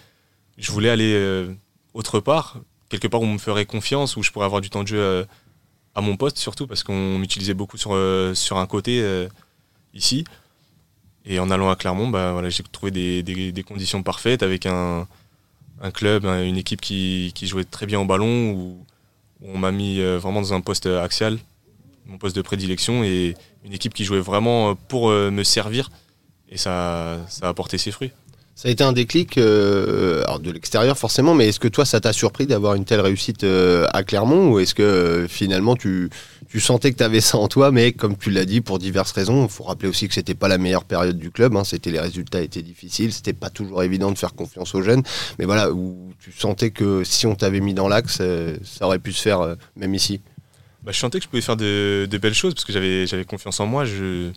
je 0.60 0.71
voulais 0.71 0.89
aller 0.89 1.47
autre 1.95 2.19
part, 2.19 2.60
quelque 2.89 3.08
part 3.08 3.21
où 3.21 3.26
on 3.26 3.34
me 3.34 3.39
ferait 3.39 3.65
confiance, 3.65 4.17
où 4.17 4.23
je 4.23 4.32
pourrais 4.32 4.45
avoir 4.45 4.62
du 4.62 4.69
temps 4.69 4.84
de 4.84 4.89
jeu 4.89 5.26
à 5.97 6.02
mon 6.02 6.15
poste 6.15 6.38
surtout 6.38 6.67
parce 6.67 6.84
qu'on 6.84 7.17
m'utilisait 7.17 7.56
beaucoup 7.56 7.76
sur, 7.78 7.95
euh, 7.95 8.36
sur 8.36 8.58
un 8.58 8.67
côté 8.67 9.02
euh, 9.02 9.28
ici. 9.95 10.23
Et 11.28 11.40
en 11.40 11.50
allant 11.52 11.70
à 11.70 11.76
Clermont, 11.76 12.08
bah, 12.08 12.32
voilà, 12.32 12.50
j'ai 12.50 12.63
trouvé 12.63 12.92
des, 12.92 13.22
des, 13.22 13.63
conditions 13.63 14.02
parfaites 14.02 14.44
avec 14.44 14.66
un, 14.66 15.08
un 15.82 15.92
club, 15.92 16.26
une 16.26 16.58
équipe 16.58 16.80
qui, 16.80 17.34
qui, 17.36 17.48
jouait 17.48 17.66
très 17.66 17.86
bien 17.86 18.00
au 18.00 18.06
ballon, 18.06 18.52
où, 18.52 18.86
on 19.44 19.58
m'a 19.58 19.72
mis 19.72 20.00
euh, 20.00 20.18
vraiment 20.18 20.42
dans 20.42 20.54
un 20.54 20.62
poste 20.62 20.88
axial, 20.88 21.38
mon 22.06 22.18
poste 22.18 22.36
de 22.36 22.42
prédilection, 22.42 23.04
et 23.04 23.36
une 23.66 23.74
équipe 23.74 23.94
qui 23.94 24.06
jouait 24.06 24.22
vraiment 24.22 24.76
pour 24.76 25.10
me 25.10 25.44
servir. 25.44 25.90
Et 26.50 26.58
ça, 26.58 27.20
ça 27.28 27.48
a 27.48 27.50
apporté 27.50 27.78
ses 27.78 27.92
fruits. 27.92 28.12
Ça 28.58 28.70
a 28.70 28.72
été 28.72 28.84
un 28.84 28.91
déclic 28.91 29.38
euh, 29.38 30.24
alors 30.24 30.39
de 30.39 30.50
l'extérieur 30.50 30.98
forcément, 30.98 31.36
mais 31.36 31.50
est-ce 31.50 31.60
que 31.60 31.67
toi 31.67 31.86
ça 31.86 32.00
t'a 32.00 32.12
surpris 32.12 32.48
d'avoir 32.48 32.74
une 32.74 32.86
telle 32.86 33.02
réussite 33.02 33.43
euh, 33.43 33.86
à 33.93 34.02
Clermont 34.02 34.50
ou 34.50 34.58
est-ce 34.58 34.74
que 34.74 34.82
euh, 34.82 35.28
finalement 35.28 35.76
tu, 35.76 36.10
tu 36.50 36.60
sentais 36.60 36.91
que 36.91 36.98
tu 36.98 37.04
avais 37.04 37.22
ça 37.22 37.38
en 37.38 37.48
toi, 37.50 37.70
mais 37.70 37.91
comme 37.91 38.17
tu 38.17 38.32
l'as 38.32 38.46
dit 38.46 38.62
pour 38.62 38.80
diverses 38.80 39.12
raisons, 39.12 39.43
il 39.43 39.50
faut 39.52 39.63
rappeler 39.63 39.88
aussi 39.88 40.08
que 40.08 40.15
c'était 40.15 40.34
pas 40.34 40.48
la 40.48 40.58
meilleure 40.58 40.86
période 40.86 41.20
du 41.20 41.30
club, 41.30 41.56
hein, 41.56 41.63
c'était 41.63 41.91
les 41.91 42.00
résultats 42.00 42.41
étaient 42.41 42.63
difficiles, 42.63 43.13
c'était 43.13 43.32
pas 43.32 43.52
toujours 43.52 43.84
évident 43.84 44.12
de 44.12 44.17
faire 44.17 44.34
confiance 44.34 44.74
aux 44.74 44.82
jeunes, 44.82 45.04
mais 45.38 45.46
voilà 45.46 45.72
où 45.72 46.12
tu 46.20 46.32
sentais 46.32 46.72
que 46.72 47.04
si 47.04 47.28
on 47.28 47.36
t'avait 47.36 47.60
mis 47.60 47.76
dans 47.76 47.88
l'axe, 47.88 48.24
ça 48.63 48.88
aurait 48.88 48.98
pu 48.98 49.13
se 49.13 49.22
faire 49.22 49.56
même 49.76 49.93
ici. 49.93 50.20
Bah, 50.82 50.91
je 50.91 50.98
sentais 50.98 51.20
que 51.20 51.26
je 51.26 51.30
pouvais 51.30 51.43
faire 51.43 51.58
de, 51.58 52.10
belles 52.20 52.34
choses 52.34 52.56
parce 52.56 52.65
que 52.65 52.74
j'avais 52.74 53.06
j'avais 53.06 53.24
confiance 53.24 53.60
en 53.60 53.67
moi, 53.67 53.86
je 53.86 54.32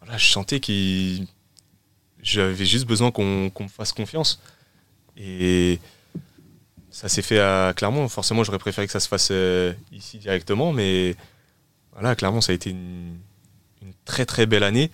voilà, 0.00 0.18
je 0.18 0.26
sentais 0.30 0.60
qu'il 0.60 1.26
j'avais 2.22 2.64
juste 2.64 2.86
besoin 2.86 3.10
qu'on 3.10 3.50
me 3.60 3.68
fasse 3.68 3.92
confiance. 3.92 4.40
Et 5.16 5.78
ça 6.90 7.08
s'est 7.08 7.22
fait 7.22 7.40
à 7.40 7.72
Clermont. 7.74 8.08
Forcément, 8.08 8.44
j'aurais 8.44 8.58
préféré 8.58 8.86
que 8.86 8.92
ça 8.92 9.00
se 9.00 9.08
fasse 9.08 9.28
euh, 9.32 9.72
ici 9.92 10.18
directement, 10.18 10.72
mais 10.72 11.16
voilà, 11.92 12.14
Clermont, 12.14 12.40
ça 12.40 12.52
a 12.52 12.54
été 12.54 12.70
une, 12.70 13.16
très 14.04 14.24
très 14.24 14.46
belle 14.46 14.62
année. 14.62 14.90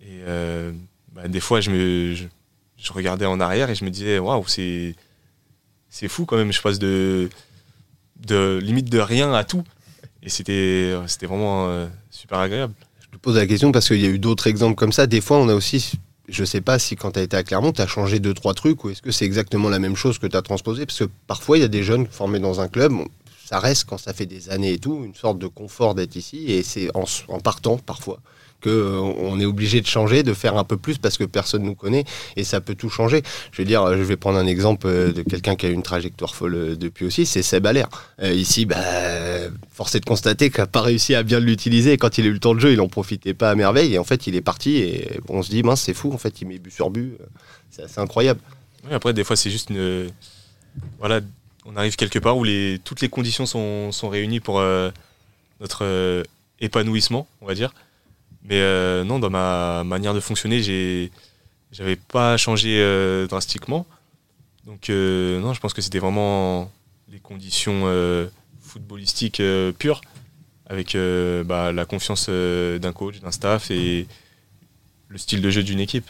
Et 0.00 0.20
euh, 0.26 0.72
bah, 1.12 1.28
des 1.28 1.40
fois, 1.40 1.60
je, 1.60 1.70
me, 1.70 2.14
je, 2.14 2.92
regardais 2.92 3.26
en 3.26 3.40
arrière 3.40 3.70
et 3.70 3.74
je 3.74 3.84
me 3.84 3.90
disais, 3.90 4.18
waouh, 4.18 4.46
c'est, 4.46 4.94
fou 6.08 6.26
quand 6.26 6.36
même. 6.36 6.52
Je 6.52 6.60
passe 6.60 6.78
de, 6.78 7.28
de 8.16 8.58
limite 8.62 8.90
de 8.90 8.98
rien 8.98 9.32
à 9.32 9.44
tout. 9.44 9.64
Et 10.22 10.28
c'était, 10.28 10.94
c'était 11.06 11.26
vraiment 11.26 11.68
euh, 11.68 11.86
super 12.10 12.38
agréable. 12.38 12.74
Je 13.00 13.08
te 13.08 13.16
pose 13.16 13.36
la 13.36 13.46
question 13.46 13.72
parce 13.72 13.88
qu'il 13.88 14.00
y 14.00 14.06
a 14.06 14.10
eu 14.10 14.18
d'autres 14.18 14.46
exemples 14.46 14.74
comme 14.74 14.92
ça. 14.92 15.06
Des 15.06 15.20
fois, 15.20 15.38
on 15.38 15.48
a 15.48 15.54
aussi 15.54 15.98
je 16.30 16.44
sais 16.44 16.60
pas 16.60 16.78
si 16.78 16.96
quand 16.96 17.12
tu 17.12 17.18
as 17.18 17.22
été 17.22 17.36
à 17.36 17.42
Clermont, 17.42 17.72
tu 17.72 17.82
as 17.82 17.86
changé 17.86 18.20
deux, 18.20 18.34
trois 18.34 18.54
trucs 18.54 18.84
ou 18.84 18.90
est-ce 18.90 19.02
que 19.02 19.10
c'est 19.10 19.24
exactement 19.24 19.68
la 19.68 19.78
même 19.78 19.96
chose 19.96 20.18
que 20.18 20.26
tu 20.26 20.36
as 20.36 20.42
transposé? 20.42 20.86
Parce 20.86 20.98
que 20.98 21.10
parfois, 21.26 21.58
il 21.58 21.60
y 21.60 21.64
a 21.64 21.68
des 21.68 21.82
jeunes 21.82 22.06
formés 22.06 22.38
dans 22.38 22.60
un 22.60 22.68
club, 22.68 22.92
ça 23.50 23.58
reste 23.58 23.84
quand 23.84 23.98
ça 23.98 24.12
fait 24.12 24.26
des 24.26 24.48
années 24.50 24.74
et 24.74 24.78
tout, 24.78 25.02
une 25.04 25.16
sorte 25.16 25.40
de 25.40 25.48
confort 25.48 25.96
d'être 25.96 26.14
ici 26.14 26.52
et 26.52 26.62
c'est 26.62 26.88
en, 26.94 27.40
partant 27.40 27.78
parfois 27.78 28.20
qu'on 28.62 28.70
euh, 28.70 29.40
est 29.40 29.44
obligé 29.44 29.80
de 29.80 29.88
changer, 29.88 30.22
de 30.22 30.34
faire 30.34 30.56
un 30.56 30.62
peu 30.62 30.76
plus 30.76 30.98
parce 30.98 31.18
que 31.18 31.24
personne 31.24 31.64
nous 31.64 31.74
connaît 31.74 32.04
et 32.36 32.44
ça 32.44 32.60
peut 32.60 32.76
tout 32.76 32.90
changer. 32.90 33.24
Je 33.50 33.60
veux 33.60 33.66
dire, 33.66 33.96
je 33.96 34.02
vais 34.04 34.16
prendre 34.16 34.38
un 34.38 34.46
exemple 34.46 34.86
euh, 34.86 35.12
de 35.12 35.22
quelqu'un 35.22 35.56
qui 35.56 35.66
a 35.66 35.68
une 35.70 35.82
trajectoire 35.82 36.36
folle 36.36 36.54
euh, 36.54 36.76
depuis 36.76 37.06
aussi, 37.06 37.26
c'est 37.26 37.42
Seb 37.42 37.66
Allaire. 37.66 37.88
ici, 38.22 38.66
bah, 38.66 38.76
force 39.72 39.96
est 39.96 40.00
de 40.00 40.04
constater 40.04 40.50
qu'il 40.50 40.60
n'a 40.60 40.68
pas 40.68 40.82
réussi 40.82 41.16
à 41.16 41.24
bien 41.24 41.40
l'utiliser. 41.40 41.96
Quand 41.96 42.18
il 42.18 42.26
a 42.26 42.28
eu 42.28 42.32
le 42.32 42.38
temps 42.38 42.54
de 42.54 42.60
jeu, 42.60 42.70
il 42.70 42.76
n'en 42.76 42.86
profitait 42.86 43.34
pas 43.34 43.50
à 43.50 43.56
merveille 43.56 43.94
et 43.94 43.98
en 43.98 44.04
fait, 44.04 44.28
il 44.28 44.36
est 44.36 44.42
parti 44.42 44.76
et 44.76 45.18
on 45.28 45.42
se 45.42 45.50
dit, 45.50 45.64
mince, 45.64 45.80
c'est 45.80 45.94
fou, 45.94 46.12
en 46.12 46.18
fait, 46.18 46.40
il 46.40 46.46
met 46.46 46.60
but 46.60 46.72
sur 46.72 46.90
but. 46.90 47.16
C'est 47.70 47.98
incroyable. 47.98 48.38
après, 48.92 49.12
des 49.12 49.24
fois, 49.24 49.34
c'est 49.34 49.50
juste 49.50 49.70
une. 49.70 50.08
Voilà, 51.00 51.20
on 51.66 51.76
arrive 51.76 51.96
quelque 51.96 52.18
part 52.18 52.38
où 52.38 52.46
toutes 52.84 53.00
les 53.00 53.08
conditions 53.08 53.46
sont, 53.46 54.08
réunies 54.08 54.40
pour 54.40 54.62
notre 55.60 56.24
épanouissement, 56.60 57.26
on 57.40 57.46
va 57.46 57.54
dire. 57.54 57.72
Mais 58.44 58.60
euh, 58.60 59.04
non, 59.04 59.18
dans 59.18 59.30
ma 59.30 59.84
manière 59.84 60.14
de 60.14 60.20
fonctionner, 60.20 60.62
j'avais 61.72 61.96
pas 61.96 62.36
changé 62.36 62.80
euh, 62.80 63.26
drastiquement. 63.26 63.86
Donc 64.66 64.90
euh, 64.90 65.40
non, 65.40 65.52
je 65.52 65.60
pense 65.60 65.74
que 65.74 65.82
c'était 65.82 65.98
vraiment 65.98 66.70
les 67.08 67.18
conditions 67.18 67.86
footballistiques 68.60 69.42
pures, 69.78 70.00
avec 70.66 70.96
bah, 71.44 71.72
la 71.72 71.84
confiance 71.84 72.28
d'un 72.28 72.92
coach, 72.92 73.20
d'un 73.20 73.32
staff 73.32 73.70
et 73.70 74.06
le 75.08 75.18
style 75.18 75.42
de 75.42 75.50
jeu 75.50 75.62
d'une 75.62 75.80
équipe. 75.80 76.08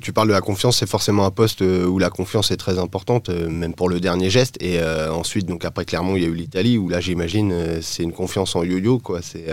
Tu 0.00 0.12
parles 0.12 0.28
de 0.28 0.32
la 0.32 0.40
confiance, 0.40 0.78
c'est 0.78 0.88
forcément 0.88 1.24
un 1.24 1.30
poste 1.30 1.60
où 1.60 1.98
la 1.98 2.10
confiance 2.10 2.50
est 2.50 2.56
très 2.56 2.78
importante, 2.78 3.30
même 3.30 3.74
pour 3.74 3.88
le 3.88 3.98
dernier 3.98 4.30
geste. 4.30 4.56
Et 4.62 4.82
ensuite, 4.82 5.46
donc 5.46 5.64
après 5.64 5.84
Clermont, 5.84 6.14
il 6.16 6.22
y 6.22 6.26
a 6.26 6.28
eu 6.28 6.34
l'Italie, 6.34 6.78
où 6.78 6.88
là, 6.88 7.00
j'imagine, 7.00 7.80
c'est 7.82 8.02
une 8.02 8.12
confiance 8.12 8.54
en 8.54 8.62
yo-yo. 8.62 9.00
C'est, 9.22 9.52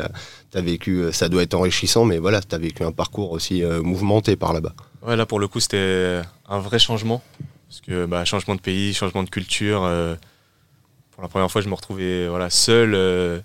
as 0.57 0.61
vécu, 0.61 0.97
euh, 0.97 1.11
ça 1.11 1.29
doit 1.29 1.43
être 1.43 1.53
enrichissant, 1.53 2.05
mais 2.05 2.17
voilà, 2.17 2.41
tu 2.41 2.55
as 2.55 2.57
vécu 2.57 2.83
un 2.83 2.91
parcours 2.91 3.31
aussi 3.31 3.63
euh, 3.63 3.81
mouvementé 3.81 4.35
par 4.35 4.53
là-bas. 4.53 4.73
Ouais, 5.01 5.15
là 5.15 5.25
pour 5.25 5.39
le 5.39 5.47
coup, 5.47 5.59
c'était 5.59 6.21
un 6.47 6.59
vrai 6.59 6.79
changement. 6.79 7.21
Parce 7.67 7.81
que 7.81 8.05
bah, 8.05 8.25
changement 8.25 8.55
de 8.55 8.61
pays, 8.61 8.93
changement 8.93 9.23
de 9.23 9.29
culture. 9.29 9.83
Euh, 9.83 10.15
pour 11.11 11.21
la 11.21 11.29
première 11.29 11.51
fois, 11.51 11.61
je 11.61 11.69
me 11.69 11.75
retrouvais 11.75 12.27
voilà, 12.27 12.49
seul 12.49 13.43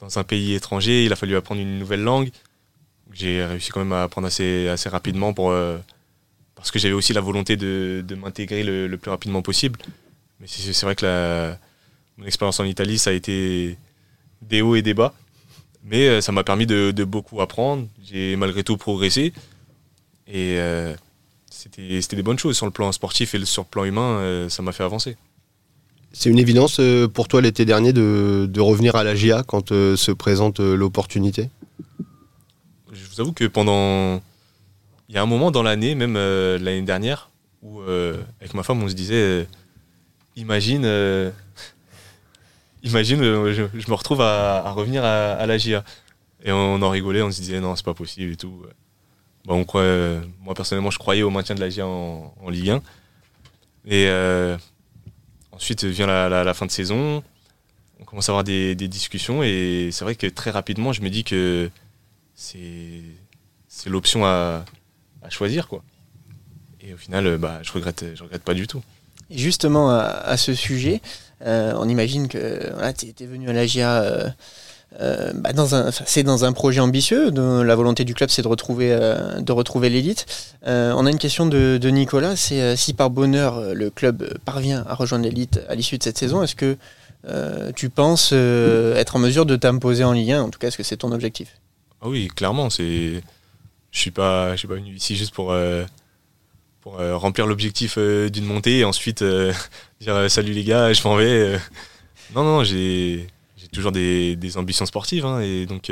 dans 0.00 0.18
un 0.18 0.24
pays 0.24 0.54
étranger. 0.54 1.04
Il 1.04 1.12
a 1.12 1.16
fallu 1.16 1.36
apprendre 1.36 1.60
une 1.60 1.78
nouvelle 1.78 2.02
langue. 2.02 2.30
J'ai 3.16 3.44
réussi 3.44 3.70
quand 3.70 3.80
même 3.80 3.92
à 3.92 4.02
apprendre 4.02 4.26
assez, 4.26 4.68
assez 4.68 4.88
rapidement 4.88 5.32
pour, 5.32 5.54
parce 6.54 6.70
que 6.70 6.78
j'avais 6.78 6.94
aussi 6.94 7.12
la 7.12 7.20
volonté 7.20 7.56
de, 7.56 8.04
de 8.06 8.14
m'intégrer 8.14 8.62
le, 8.62 8.86
le, 8.86 8.98
plus 8.98 9.10
rapidement 9.10 9.42
possible. 9.42 9.78
Mais 10.40 10.46
c'est 10.48 10.82
vrai 10.82 10.94
que 10.94 11.54
mon 12.18 12.26
expérience 12.26 12.60
en 12.60 12.64
Italie, 12.64 12.98
ça 12.98 13.10
a 13.10 13.12
été 13.12 13.78
des 14.42 14.62
hauts 14.62 14.76
et 14.76 14.82
des 14.82 14.94
bas. 14.94 15.14
Mais 15.84 16.08
euh, 16.08 16.20
ça 16.20 16.32
m'a 16.32 16.44
permis 16.44 16.66
de, 16.66 16.92
beaucoup 17.04 17.40
apprendre. 17.40 17.86
J'ai 18.04 18.36
malgré 18.36 18.64
tout 18.64 18.76
progressé. 18.76 19.32
Et 20.26 20.58
euh, 20.58 20.94
c'était 21.50 22.16
des 22.16 22.22
bonnes 22.22 22.38
choses 22.38 22.56
sur 22.56 22.66
le 22.66 22.72
plan 22.72 22.90
sportif 22.92 23.34
et 23.34 23.44
sur 23.44 23.62
le 23.62 23.68
plan 23.68 23.84
humain, 23.84 24.18
euh, 24.18 24.48
ça 24.48 24.62
m'a 24.62 24.72
fait 24.72 24.82
avancer. 24.82 25.16
C'est 26.12 26.30
une 26.30 26.38
évidence 26.38 26.80
pour 27.12 27.28
toi 27.28 27.42
l'été 27.42 27.64
dernier 27.64 27.92
de, 27.92 28.60
revenir 28.60 28.96
à 28.96 29.04
la 29.04 29.14
GIA 29.14 29.42
quand 29.46 29.68
se 29.68 30.10
présente 30.12 30.60
l'opportunité? 30.60 31.50
Je 32.92 33.06
vous 33.06 33.20
avoue 33.20 33.32
que 33.32 33.44
pendant. 33.44 34.22
Il 35.08 35.14
y 35.14 35.18
a 35.18 35.22
un 35.22 35.26
moment 35.26 35.50
dans 35.52 35.62
l'année, 35.62 35.94
même 35.94 36.14
l'année 36.14 36.82
dernière, 36.82 37.30
où 37.62 37.80
avec 37.82 38.54
ma 38.54 38.62
femme 38.62 38.82
on 38.82 38.88
se 38.88 38.94
disait 38.94 39.46
imagine 40.34 40.84
imagine, 42.86 43.22
euh, 43.22 43.52
je, 43.74 43.90
me 43.90 43.94
retrouve 43.94 44.20
à, 44.22 44.70
revenir 44.72 45.04
à, 45.04 45.46
la 45.46 45.58
GIA. 45.58 45.84
Et 46.44 46.52
on 46.52 46.80
en 46.82 46.90
rigolait, 46.90 47.22
on 47.22 47.30
se 47.30 47.40
disait 47.40 47.60
non, 47.60 47.76
c'est 47.76 47.84
pas 47.84 47.94
possible 47.94 48.32
et 48.32 48.36
tout. 48.36 48.64
Croit, 49.66 49.84
moi 50.40 50.54
personnellement, 50.54 50.90
je 50.90 50.98
croyais 50.98 51.22
au 51.22 51.30
maintien 51.30 51.54
de 51.54 51.60
la 51.60 51.68
GIA 51.68 51.86
en, 51.86 52.32
Ligue 52.48 52.70
1. 52.70 52.76
Et 53.88 54.06
euh, 54.08 54.56
ensuite 55.52 55.84
vient 55.84 56.06
la, 56.06 56.54
fin 56.54 56.66
de 56.66 56.70
saison, 56.70 57.22
on 58.00 58.04
commence 58.04 58.28
à 58.28 58.32
avoir 58.32 58.44
des, 58.44 58.74
discussions 58.74 59.42
et 59.42 59.90
c'est 59.92 60.04
vrai 60.04 60.14
que 60.14 60.26
très 60.26 60.50
rapidement, 60.50 60.92
je 60.92 61.02
me 61.02 61.10
dis 61.10 61.24
que 61.24 61.70
c'est 62.36 63.02
l'option 63.86 64.24
à, 64.24 64.64
choisir. 65.28 65.66
quoi. 65.66 65.82
Et 66.80 66.94
au 66.94 66.96
final, 66.96 67.36
bah, 67.38 67.58
je 67.62 67.72
regrette, 67.72 68.04
je 68.14 68.22
regrette 68.22 68.42
pas 68.42 68.54
du 68.54 68.68
tout. 68.68 68.82
justement, 69.30 69.90
à 69.90 70.36
ce 70.36 70.54
sujet, 70.54 71.00
euh, 71.44 71.74
on 71.76 71.88
imagine 71.88 72.28
que 72.28 72.72
tu 72.96 73.14
es, 73.22 73.26
venu 73.26 73.48
à 73.48 73.52
la 73.52 73.66
GIA. 73.66 74.02
Euh, 74.02 74.28
euh, 75.00 75.32
bah, 75.34 75.50
c'est 76.06 76.22
dans 76.22 76.44
un 76.44 76.52
projet 76.52 76.80
ambitieux. 76.80 77.30
la 77.30 77.74
volonté 77.74 78.04
du 78.04 78.14
club, 78.14 78.30
c'est 78.30 78.42
de 78.42 78.48
retrouver, 78.48 78.96
de 79.38 79.52
retrouver 79.52 79.90
l'élite. 79.90 80.26
on 80.64 81.06
a 81.06 81.10
une 81.10 81.18
question 81.18 81.46
de, 81.46 81.90
Nicolas. 81.90 82.36
C'est 82.36 82.76
si 82.76 82.94
par 82.94 83.10
bonheur 83.10 83.74
le 83.74 83.90
club 83.90 84.38
parvient 84.44 84.84
à 84.88 84.94
rejoindre 84.94 85.24
l'élite 85.24 85.60
à 85.68 85.74
l'issue 85.74 85.98
de 85.98 86.02
cette 86.02 86.18
saison, 86.18 86.42
est-ce 86.42 86.56
que 86.56 86.76
tu 87.74 87.90
penses 87.90 88.32
être 88.32 89.16
en 89.16 89.18
mesure 89.18 89.44
de 89.44 89.56
t'imposer 89.56 90.04
en 90.04 90.12
Ligue 90.12 90.32
1 90.32 90.42
En 90.42 90.50
tout 90.50 90.58
cas, 90.58 90.68
est-ce 90.68 90.78
que 90.78 90.84
c'est 90.84 90.98
ton 90.98 91.12
objectif? 91.12 91.56
Ah 92.06 92.10
Oui, 92.10 92.28
clairement. 92.28 92.70
C'est, 92.70 93.22
je 93.90 93.98
suis 93.98 94.10
pas, 94.10 94.52
je 94.52 94.58
suis 94.58 94.68
pas 94.68 94.74
venu 94.74 94.94
ici 94.94 95.16
juste 95.16 95.34
pour 95.34 95.52
pour 96.86 97.00
euh, 97.00 97.16
remplir 97.16 97.48
l'objectif 97.48 97.96
euh, 97.98 98.28
d'une 98.28 98.44
montée 98.44 98.78
et 98.78 98.84
ensuite 98.84 99.22
euh, 99.22 99.52
dire 100.00 100.30
salut 100.30 100.52
les 100.52 100.62
gars, 100.62 100.92
je 100.92 101.02
m'en 101.02 101.16
vais. 101.16 101.58
Non, 102.32 102.44
non, 102.44 102.62
j'ai 102.62 103.26
toujours 103.72 103.90
des, 103.90 104.38
ambitions 104.54 104.86
sportives 104.86 105.26
hein, 105.26 105.40
et 105.40 105.66
donc 105.66 105.90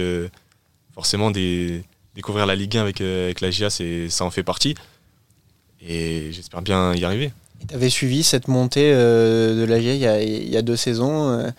forcément 0.95 1.33
des, 1.33 1.83
découvrir 2.15 2.47
la 2.47 2.55
Ligue 2.55 2.77
1 2.77 2.81
avec, 2.81 3.01
avec 3.01 3.41
la 3.41 3.51
GIA, 3.51 3.71
ça 3.71 4.25
en 4.25 4.31
fait 4.31 4.45
partie. 4.45 4.77
Et 5.85 6.31
j'espère 6.31 6.63
bien 6.63 6.95
y 6.95 7.05
arriver. 7.05 7.33
Tu 7.69 7.75
avais 7.75 7.91
suivi 7.91 8.23
cette 8.23 8.47
montée 8.47 8.93
de 8.93 9.67
la 9.69 9.81
GIA 9.81 10.23
il 10.23 10.49
y, 10.49 10.57
a, 10.57 10.63
deux 10.63 10.77
saisons. 10.77 11.53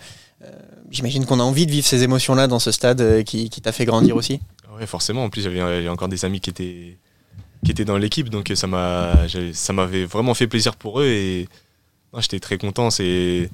J'imagine 0.90 1.26
qu'on 1.26 1.40
a 1.40 1.42
envie 1.42 1.66
de 1.66 1.70
vivre 1.72 1.86
ces 1.86 2.02
émotions-là 2.02 2.46
dans 2.46 2.58
ce 2.58 2.70
stade 2.70 3.24
qui, 3.24 3.50
qui 3.50 3.60
t'a 3.60 3.72
fait 3.72 3.84
grandir 3.84 4.16
aussi. 4.16 4.40
Oui, 4.78 4.86
forcément. 4.86 5.24
En 5.24 5.30
plus, 5.30 5.42
j'avais 5.42 5.88
encore 5.88 6.08
des 6.08 6.24
amis 6.24 6.40
qui 6.40 6.50
étaient, 6.50 7.84
dans 7.84 7.98
l'équipe, 7.98 8.28
donc 8.28 8.52
ça 8.54 8.66
m'a, 8.66 9.26
ça 9.52 9.72
m'avait 9.72 10.04
vraiment 10.04 10.34
fait 10.34 10.46
plaisir 10.46 10.76
pour 10.76 11.00
eux 11.00 11.06
et 11.06 11.48
j'étais 12.18 12.40
très 12.40 12.58
content. 12.58 12.90
Je 12.90 13.48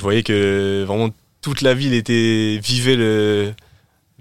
voyais 0.00 0.22
que 0.22 0.84
vraiment 0.86 1.10
toute 1.40 1.60
la 1.60 1.74
ville 1.74 1.92
était 1.92 2.58
vivait 2.62 2.96
le, 2.96 3.52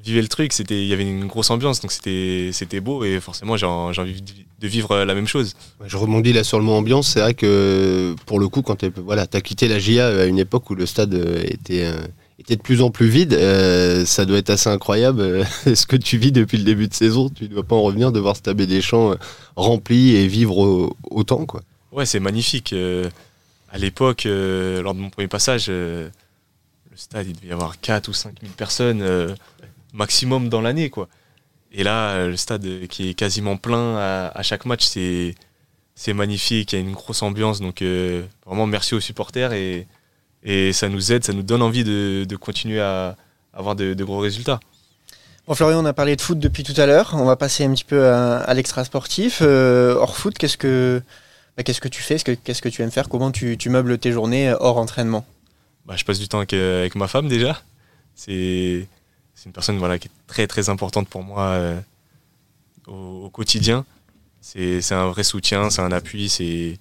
vivait 0.03 0.21
le 0.21 0.27
truc. 0.27 0.53
C'était, 0.53 0.81
il 0.81 0.87
y 0.87 0.93
avait 0.93 1.07
une 1.07 1.27
grosse 1.27 1.49
ambiance, 1.49 1.81
donc 1.81 1.91
c'était, 1.91 2.49
c'était 2.53 2.79
beau 2.79 3.03
et 3.03 3.19
forcément 3.19 3.57
j'ai 3.57 3.65
envie 3.65 4.21
de 4.21 4.67
vivre 4.67 5.03
la 5.03 5.15
même 5.15 5.27
chose. 5.27 5.55
Je 5.85 5.97
rebondis 5.97 6.33
là 6.33 6.43
sur 6.43 6.59
le 6.59 6.65
mot 6.65 6.73
ambiance. 6.73 7.09
C'est 7.09 7.21
vrai 7.21 7.33
que 7.33 8.15
pour 8.25 8.39
le 8.39 8.47
coup, 8.47 8.61
quand 8.61 8.77
tu 8.77 8.91
voilà, 8.97 9.25
as 9.31 9.41
quitté 9.41 9.67
la 9.67 9.79
GIA 9.79 10.07
à 10.07 10.25
une 10.25 10.39
époque 10.39 10.69
où 10.69 10.75
le 10.75 10.85
stade 10.85 11.13
était 11.43 11.91
était 12.41 12.55
de 12.55 12.61
plus 12.61 12.81
en 12.81 12.91
plus 12.91 13.07
vide. 13.07 13.33
Euh, 13.33 14.05
ça 14.05 14.25
doit 14.25 14.37
être 14.37 14.49
assez 14.49 14.69
incroyable. 14.69 15.21
Euh, 15.21 15.45
ce 15.75 15.85
que 15.85 15.95
tu 15.95 16.17
vis 16.17 16.31
depuis 16.31 16.57
le 16.57 16.63
début 16.63 16.87
de 16.87 16.93
saison, 16.93 17.29
tu 17.29 17.45
ne 17.45 17.49
dois 17.49 17.63
pas 17.63 17.75
en 17.75 17.83
revenir 17.83 18.11
de 18.11 18.19
voir 18.19 18.35
ce 18.35 18.41
tabé 18.41 18.67
des 18.67 18.81
champs 18.81 19.11
euh, 19.11 19.15
rempli 19.55 20.15
et 20.15 20.27
vivre 20.27 20.89
autant. 21.09 21.45
Quoi. 21.45 21.61
Ouais, 21.91 22.05
c'est 22.05 22.19
magnifique. 22.19 22.73
à 23.71 23.77
l'époque, 23.77 24.23
lors 24.25 24.93
de 24.93 24.99
mon 24.99 25.09
premier 25.09 25.27
passage, 25.27 25.67
le 25.67 26.09
stade, 26.95 27.27
il 27.27 27.35
devait 27.35 27.47
y 27.47 27.51
avoir 27.51 27.79
4 27.79 28.07
ou 28.07 28.13
5 28.13 28.33
000 28.41 28.53
personnes 28.55 29.35
maximum 29.93 30.49
dans 30.49 30.61
l'année. 30.61 30.89
quoi. 30.89 31.07
Et 31.71 31.83
là, 31.83 32.27
le 32.27 32.37
stade 32.37 32.87
qui 32.87 33.09
est 33.09 33.13
quasiment 33.13 33.57
plein 33.57 33.97
à, 33.97 34.43
chaque 34.43 34.65
match, 34.65 34.85
c'est, 34.85 35.35
c'est 35.95 36.13
magnifique. 36.13 36.73
Il 36.73 36.75
y 36.75 36.79
a 36.79 36.81
une 36.81 36.93
grosse 36.93 37.21
ambiance. 37.21 37.61
Donc, 37.61 37.81
vraiment, 38.45 38.67
merci 38.67 38.93
aux 38.95 38.99
supporters. 38.99 39.53
Et, 39.53 39.87
et 40.43 40.73
ça 40.73 40.89
nous 40.89 41.11
aide, 41.11 41.23
ça 41.23 41.33
nous 41.33 41.43
donne 41.43 41.61
envie 41.61 41.83
de, 41.83 42.35
continuer 42.35 42.81
à 42.81 43.15
avoir 43.53 43.75
de, 43.75 43.93
gros 44.03 44.19
résultats. 44.19 44.59
Bon 45.47 45.55
Florian, 45.55 45.83
on 45.83 45.85
a 45.85 45.93
parlé 45.93 46.15
de 46.15 46.21
foot 46.21 46.39
depuis 46.39 46.63
tout 46.63 46.79
à 46.79 46.85
l'heure. 46.85 47.11
On 47.13 47.25
va 47.25 47.35
passer 47.35 47.65
un 47.65 47.71
petit 47.71 47.83
peu 47.83 48.07
à, 48.07 48.53
l'extra 48.53 48.83
sportif. 48.83 49.39
Euh, 49.41 49.95
hors 49.95 50.15
foot, 50.15 50.37
qu'est-ce 50.37 50.57
que 50.57 51.01
bah, 51.57 51.63
qu'est-ce 51.63 51.81
que 51.81 51.87
tu 51.87 52.01
fais? 52.01 52.17
Qu'est-ce 52.17 52.61
que 52.61 52.69
tu 52.69 52.81
aimes 52.81 52.91
faire? 52.91 53.09
Comment 53.09 53.31
tu, 53.31 53.57
meubles 53.67 53.97
tes 53.97 54.11
journées 54.11 54.53
hors 54.59 54.77
entraînement? 54.77 55.25
Bah, 55.85 55.95
je 55.97 56.05
passe 56.05 56.19
du 56.19 56.27
temps 56.27 56.39
avec, 56.39 56.95
ma 56.95 57.07
femme 57.07 57.27
déjà. 57.27 57.61
C'est 58.15 58.87
une 59.45 59.53
personne 59.53 59.79
qui 59.99 60.07
est 60.07 60.11
très 60.27 60.47
très 60.47 60.69
importante 60.69 61.07
pour 61.07 61.23
moi 61.23 61.43
euh, 61.43 61.79
au, 62.87 63.29
quotidien. 63.29 63.85
C'est 64.41 64.91
un 64.91 65.07
vrai 65.07 65.23
soutien, 65.23 65.69
c'est 65.69 65.81
un 65.81 65.91
appui, 65.91 66.29
c'est 66.29 66.79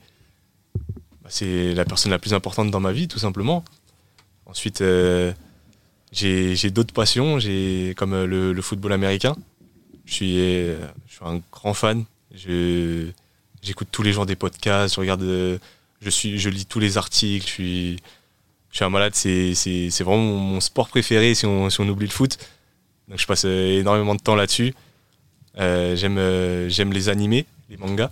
c'est 1.28 1.74
la 1.74 1.84
personne 1.84 2.10
la 2.10 2.18
plus 2.18 2.34
importante 2.34 2.70
dans 2.70 2.80
ma 2.80 2.92
vie, 2.92 3.06
tout 3.06 3.18
simplement. 3.18 3.64
Ensuite, 4.46 4.80
euh, 4.80 5.32
j'ai 6.12 6.70
d'autres 6.70 6.92
passions, 6.92 7.38
comme 7.96 8.14
euh, 8.14 8.26
le, 8.26 8.62
football 8.62 8.92
américain. 8.92 9.36
Je 10.06 10.12
suis, 10.12 10.40
un 11.24 11.40
grand 11.52 11.74
fan. 11.74 12.04
J'écoute 12.34 13.88
tous 13.92 14.02
les 14.02 14.12
jours 14.12 14.26
des 14.26 14.36
podcasts, 14.36 14.96
je 14.96 15.00
regarde, 15.00 15.22
je, 16.02 16.48
lis 16.48 16.66
tous 16.66 16.80
les 16.80 16.98
articles. 16.98 17.62
Je 18.70 18.76
suis 18.76 18.84
un 18.84 18.90
malade. 18.90 19.14
C'est 19.14 20.00
vraiment 20.00 20.18
mon 20.18 20.60
sport 20.60 20.88
préféré 20.88 21.34
si 21.34 21.46
on, 21.46 21.70
si 21.70 21.80
on 21.80 21.88
oublie 21.88 22.06
le 22.06 22.12
foot. 22.12 22.38
Donc 23.08 23.18
je 23.18 23.26
passe 23.26 23.44
énormément 23.44 24.14
de 24.14 24.20
temps 24.20 24.36
là-dessus. 24.36 24.74
J'aime 25.56 26.68
j'aime 26.68 26.92
les 26.92 27.08
animés, 27.08 27.46
les 27.68 27.76
mangas. 27.76 28.10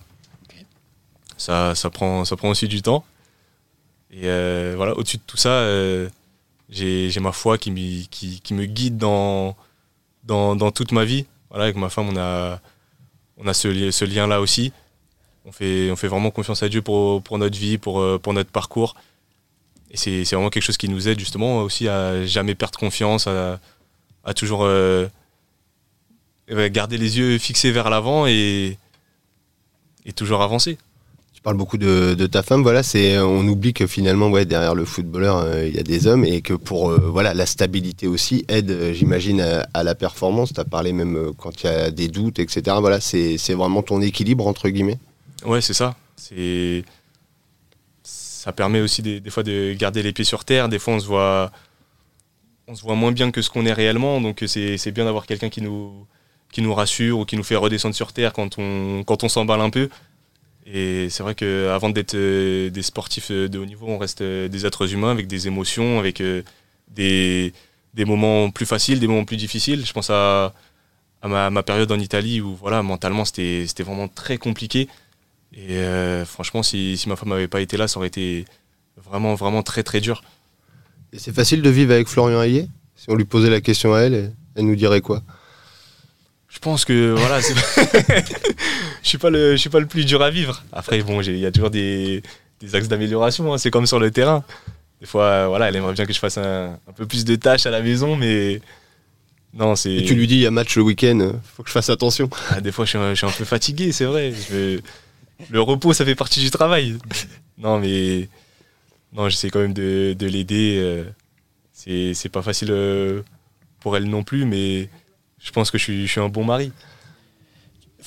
Ça, 1.38 1.76
ça, 1.76 1.88
prend, 1.88 2.24
ça 2.24 2.36
prend 2.36 2.50
aussi 2.50 2.66
du 2.66 2.82
temps. 2.82 3.04
Et 4.10 4.22
euh, 4.24 4.74
voilà, 4.76 4.96
au-dessus 4.98 5.18
de 5.18 5.22
tout 5.26 5.36
ça, 5.36 5.50
euh, 5.50 6.08
j'ai 6.68 7.20
ma 7.20 7.32
foi 7.32 7.58
qui, 7.58 8.08
qui, 8.10 8.40
qui, 8.40 8.54
me 8.54 8.66
guide 8.66 8.96
dans, 8.96 9.56
dans, 10.24 10.56
dans, 10.56 10.72
toute 10.72 10.92
ma 10.92 11.04
vie. 11.04 11.26
Voilà, 11.50 11.64
avec 11.64 11.76
ma 11.76 11.88
femme, 11.88 12.08
on 12.08 12.16
a, 12.16 12.60
on 13.36 13.46
a 13.46 13.54
ce, 13.54 13.90
ce 13.90 14.04
lien-là 14.04 14.40
aussi. 14.40 14.72
On 15.44 15.52
fait, 15.52 15.90
on 15.90 15.96
fait 15.96 16.08
vraiment 16.08 16.30
confiance 16.30 16.62
à 16.62 16.68
Dieu 16.68 16.82
pour, 16.82 17.22
pour 17.22 17.38
notre 17.38 17.56
vie, 17.56 17.78
pour, 17.78 18.00
euh, 18.00 18.18
pour 18.18 18.32
notre 18.32 18.50
parcours. 18.50 18.96
Et 19.90 19.96
c'est 19.96 20.22
vraiment 20.34 20.50
quelque 20.50 20.62
chose 20.62 20.76
qui 20.76 20.88
nous 20.88 21.08
aide 21.08 21.18
justement 21.18 21.62
aussi 21.62 21.88
à 21.88 22.26
jamais 22.26 22.54
perdre 22.54 22.78
confiance, 22.78 23.26
à, 23.26 23.58
à 24.24 24.34
toujours 24.34 24.68
garder 26.48 26.98
les 26.98 27.18
yeux 27.18 27.38
fixés 27.38 27.70
vers 27.70 27.90
l'avant 27.90 28.26
et, 28.26 28.76
et 30.04 30.12
toujours 30.12 30.42
avancer. 30.42 30.78
Tu 31.38 31.42
parles 31.42 31.56
beaucoup 31.56 31.78
de, 31.78 32.26
ta 32.26 32.42
femme, 32.42 32.62
voilà, 32.62 32.82
c'est 32.82 33.16
on 33.20 33.46
oublie 33.46 33.72
que 33.72 33.86
finalement, 33.86 34.28
ouais, 34.28 34.44
derrière 34.44 34.74
le 34.74 34.84
footballeur, 34.84 35.36
euh, 35.36 35.68
il 35.68 35.76
y 35.76 35.78
a 35.78 35.84
des 35.84 36.08
hommes 36.08 36.24
et 36.24 36.40
que 36.40 36.52
pour 36.52 36.90
euh, 36.90 36.98
voilà 36.98 37.32
la 37.32 37.46
stabilité 37.46 38.08
aussi 38.08 38.44
aide, 38.48 38.72
euh, 38.72 38.92
j'imagine, 38.92 39.40
à, 39.72 39.84
la 39.84 39.94
performance. 39.94 40.52
Tu 40.52 40.58
as 40.58 40.64
parlé 40.64 40.92
même 40.92 41.32
quand 41.38 41.62
il 41.62 41.66
y 41.66 41.68
a 41.68 41.92
des 41.92 42.08
doutes, 42.08 42.40
etc. 42.40 42.78
Voilà, 42.80 43.00
c'est 43.00 43.36
vraiment 43.54 43.82
ton 43.82 44.00
équilibre 44.00 44.48
entre 44.48 44.68
guillemets? 44.68 44.98
Ouais, 45.46 45.60
c'est 45.60 45.74
ça. 45.74 45.94
C'est 46.16 46.82
ça 48.48 48.52
permet 48.54 48.80
aussi 48.80 49.02
des, 49.02 49.20
fois 49.28 49.42
de 49.42 49.74
garder 49.74 50.02
les 50.02 50.14
pieds 50.14 50.24
sur 50.24 50.46
terre. 50.46 50.70
Des 50.70 50.78
fois, 50.78 50.94
on 50.94 51.00
se 51.00 51.06
voit 51.06 51.52
on 52.66 52.74
se 52.74 52.82
voit 52.82 52.94
moins 52.94 53.12
bien 53.12 53.30
que 53.30 53.42
ce 53.42 53.50
qu'on 53.50 53.66
est 53.66 53.74
réellement, 53.74 54.22
donc 54.22 54.42
c'est 54.46 54.90
bien 54.90 55.04
d'avoir 55.04 55.26
quelqu'un 55.26 55.50
qui 55.50 55.60
nous 55.60 56.06
qui 56.50 56.62
nous 56.62 56.72
rassure 56.72 57.18
ou 57.18 57.24
qui 57.26 57.36
nous 57.36 57.42
fait 57.42 57.56
redescendre 57.56 57.94
sur 57.94 58.14
terre 58.14 58.32
quand 58.32 58.58
on 58.58 59.04
quand 59.04 59.22
on 59.22 59.28
s'emballe 59.28 59.60
un 59.60 59.68
peu. 59.68 59.90
Et 60.64 61.10
c'est 61.10 61.22
vrai 61.22 61.34
qu'avant 61.34 61.90
d'être 61.90 62.14
euh, 62.14 62.70
des 62.70 62.82
sportifs 62.82 63.30
euh, 63.30 63.48
de 63.48 63.58
haut 63.58 63.66
niveau, 63.66 63.86
on 63.86 63.98
reste 63.98 64.22
euh, 64.22 64.48
des 64.48 64.64
êtres 64.64 64.94
humains 64.94 65.10
avec 65.10 65.26
des 65.26 65.46
émotions, 65.46 65.98
avec 65.98 66.22
des, 66.88 67.52
des 67.94 68.04
moments 68.06 68.50
plus 68.50 68.66
faciles, 68.66 68.98
des 68.98 69.08
moments 69.08 69.26
plus 69.26 69.36
difficiles. 69.36 69.84
Je 69.84 69.92
pense 69.92 70.08
à, 70.10 70.54
ma, 71.22 71.62
période 71.62 71.92
en 71.92 71.98
Italie 71.98 72.40
où 72.40 72.54
voilà, 72.54 72.82
mentalement 72.82 73.26
c'était 73.26 73.82
vraiment 73.82 74.08
très 74.08 74.38
compliqué. 74.38 74.88
Et 75.56 75.80
franchement, 76.24 76.62
si, 76.62 76.96
si 76.96 77.08
ma 77.08 77.16
femme 77.16 77.30
n'avait 77.30 77.48
pas 77.48 77.60
été 77.60 77.76
là, 77.76 77.88
ça 77.88 77.98
aurait 77.98 78.08
été 78.08 78.44
vraiment, 78.96 79.34
vraiment 79.34 79.62
très, 79.62 79.82
très 79.82 80.00
dur. 80.00 80.22
Et 81.12 81.18
c'est 81.18 81.34
facile 81.34 81.62
de 81.62 81.70
vivre 81.70 81.92
avec 81.92 82.08
Florian 82.08 82.42
Ayé 82.42 82.68
Si 82.96 83.06
on 83.08 83.14
lui 83.14 83.24
posait 83.24 83.50
la 83.50 83.60
question 83.60 83.94
à 83.94 84.00
elle, 84.00 84.32
elle 84.54 84.66
nous 84.66 84.76
dirait 84.76 85.00
quoi? 85.00 85.22
Je 86.48 86.58
pense 86.58 86.84
que 86.84 87.12
voilà, 87.12 87.40
je 89.02 89.08
suis 89.08 89.18
pas 89.18 89.30
le, 89.30 89.52
je 89.52 89.56
suis 89.56 89.70
pas 89.70 89.80
le 89.80 89.86
plus 89.86 90.04
dur 90.04 90.22
à 90.22 90.30
vivre. 90.30 90.62
Après, 90.72 91.00
bon, 91.02 91.20
il 91.20 91.38
y 91.38 91.46
a 91.46 91.52
toujours 91.52 91.70
des, 91.70 92.22
des 92.60 92.74
axes 92.74 92.88
d'amélioration. 92.88 93.52
Hein. 93.52 93.58
C'est 93.58 93.70
comme 93.70 93.86
sur 93.86 94.00
le 94.00 94.10
terrain. 94.10 94.44
Des 95.00 95.06
fois, 95.06 95.46
voilà, 95.48 95.68
elle 95.68 95.76
aimerait 95.76 95.92
bien 95.92 96.06
que 96.06 96.12
je 96.12 96.18
fasse 96.18 96.38
un, 96.38 96.78
un 96.88 96.92
peu 96.96 97.06
plus 97.06 97.24
de 97.24 97.36
tâches 97.36 97.66
à 97.66 97.70
la 97.70 97.82
maison, 97.82 98.16
mais 98.16 98.60
non, 99.54 99.76
c'est. 99.76 99.94
Et 99.94 100.04
tu 100.04 100.14
lui 100.14 100.26
dis, 100.26 100.36
il 100.36 100.40
y 100.40 100.46
a 100.46 100.50
match 100.50 100.76
le 100.76 100.82
week-end, 100.82 101.32
faut 101.54 101.62
que 101.62 101.68
je 101.68 101.72
fasse 101.72 101.90
attention. 101.90 102.28
Ah, 102.50 102.60
des 102.60 102.72
fois, 102.72 102.84
je 102.84 102.90
suis, 102.90 102.98
un, 102.98 103.10
je 103.10 103.14
suis, 103.14 103.26
un, 103.26 103.30
peu 103.30 103.44
fatigué, 103.44 103.92
c'est 103.92 104.06
vrai. 104.06 104.32
Le 105.50 105.60
repos, 105.60 105.92
ça 105.92 106.04
fait 106.04 106.14
partie 106.14 106.40
du 106.40 106.50
travail. 106.50 106.96
non, 107.58 107.78
mais 107.78 108.28
non, 109.12 109.28
j'essaie 109.28 109.50
quand 109.50 109.60
même 109.60 109.72
de, 109.72 110.14
de 110.18 110.26
l'aider. 110.26 110.78
Euh, 110.78 111.04
c'est 111.72 112.28
pas 112.28 112.42
facile 112.42 112.70
euh, 112.70 113.22
pour 113.80 113.96
elle 113.96 114.04
non 114.04 114.24
plus, 114.24 114.44
mais 114.44 114.88
je 115.38 115.50
pense 115.52 115.70
que 115.70 115.78
je 115.78 115.84
suis, 115.84 116.06
je 116.06 116.12
suis 116.12 116.20
un 116.20 116.28
bon 116.28 116.44
mari. 116.44 116.72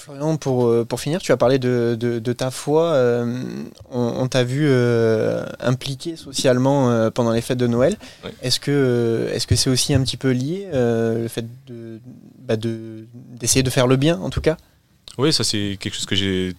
Florian, 0.02 0.38
pour, 0.38 0.66
euh, 0.66 0.84
pour 0.84 1.00
finir, 1.00 1.22
tu 1.22 1.32
as 1.32 1.38
parlé 1.38 1.60
de, 1.60 1.96
de, 2.00 2.34
ta 2.34 2.50
foi. 2.50 2.86
Euh, 2.94 3.44
on, 3.92 4.28
t'a 4.28 4.44
vu 4.44 4.66
euh, 4.68 5.46
impliqué 5.60 6.16
socialement 6.16 7.10
pendant 7.12 7.32
les 7.32 7.42
fêtes 7.42 7.58
de 7.58 7.68
Noël. 7.68 7.96
Est-ce 8.42 8.60
que 8.60 9.30
est-ce 9.34 9.48
que 9.48 9.56
c'est 9.56 9.70
aussi 9.70 9.94
un 9.94 10.02
petit 10.02 10.18
peu 10.18 10.32
lié 10.32 10.68
le 10.74 11.28
fait 11.28 11.46
de, 11.68 12.00
bah 12.40 12.56
d'essayer 12.56 13.64
de 13.64 13.70
faire 13.70 13.88
le 13.88 13.98
bien 13.98 14.18
en 14.20 14.30
tout 14.30 14.42
cas? 14.42 14.58
Oui, 15.18 15.32
ça 15.34 15.44
c'est 15.44 15.78
quelque 15.80 15.94
chose 15.94 16.06
que 16.06 16.16
j'ai 16.16 16.54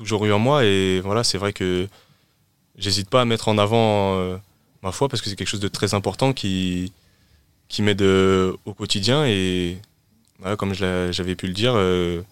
toujours 0.00 0.24
eu 0.26 0.32
en 0.32 0.38
moi 0.38 0.64
et 0.64 1.00
voilà, 1.00 1.24
c'est 1.24 1.38
vrai 1.38 1.52
que 1.52 1.88
j'hésite 2.76 3.08
pas 3.08 3.20
à 3.20 3.24
mettre 3.24 3.48
en 3.48 3.58
avant 3.58 4.16
ma 4.82 4.92
foi 4.92 5.08
parce 5.08 5.22
que 5.22 5.28
c'est 5.28 5.36
quelque 5.36 5.48
chose 5.48 5.60
de 5.60 5.68
très 5.68 5.94
important 5.94 6.32
qui 6.32 6.92
qui 7.68 7.82
m'aide 7.82 8.02
au 8.02 8.74
quotidien 8.74 9.26
et 9.26 9.78
comme 10.58 10.74
j'avais 10.74 11.34
pu 11.34 11.46
le 11.46 11.52
dire, 11.52 11.72
euh, 11.76 12.22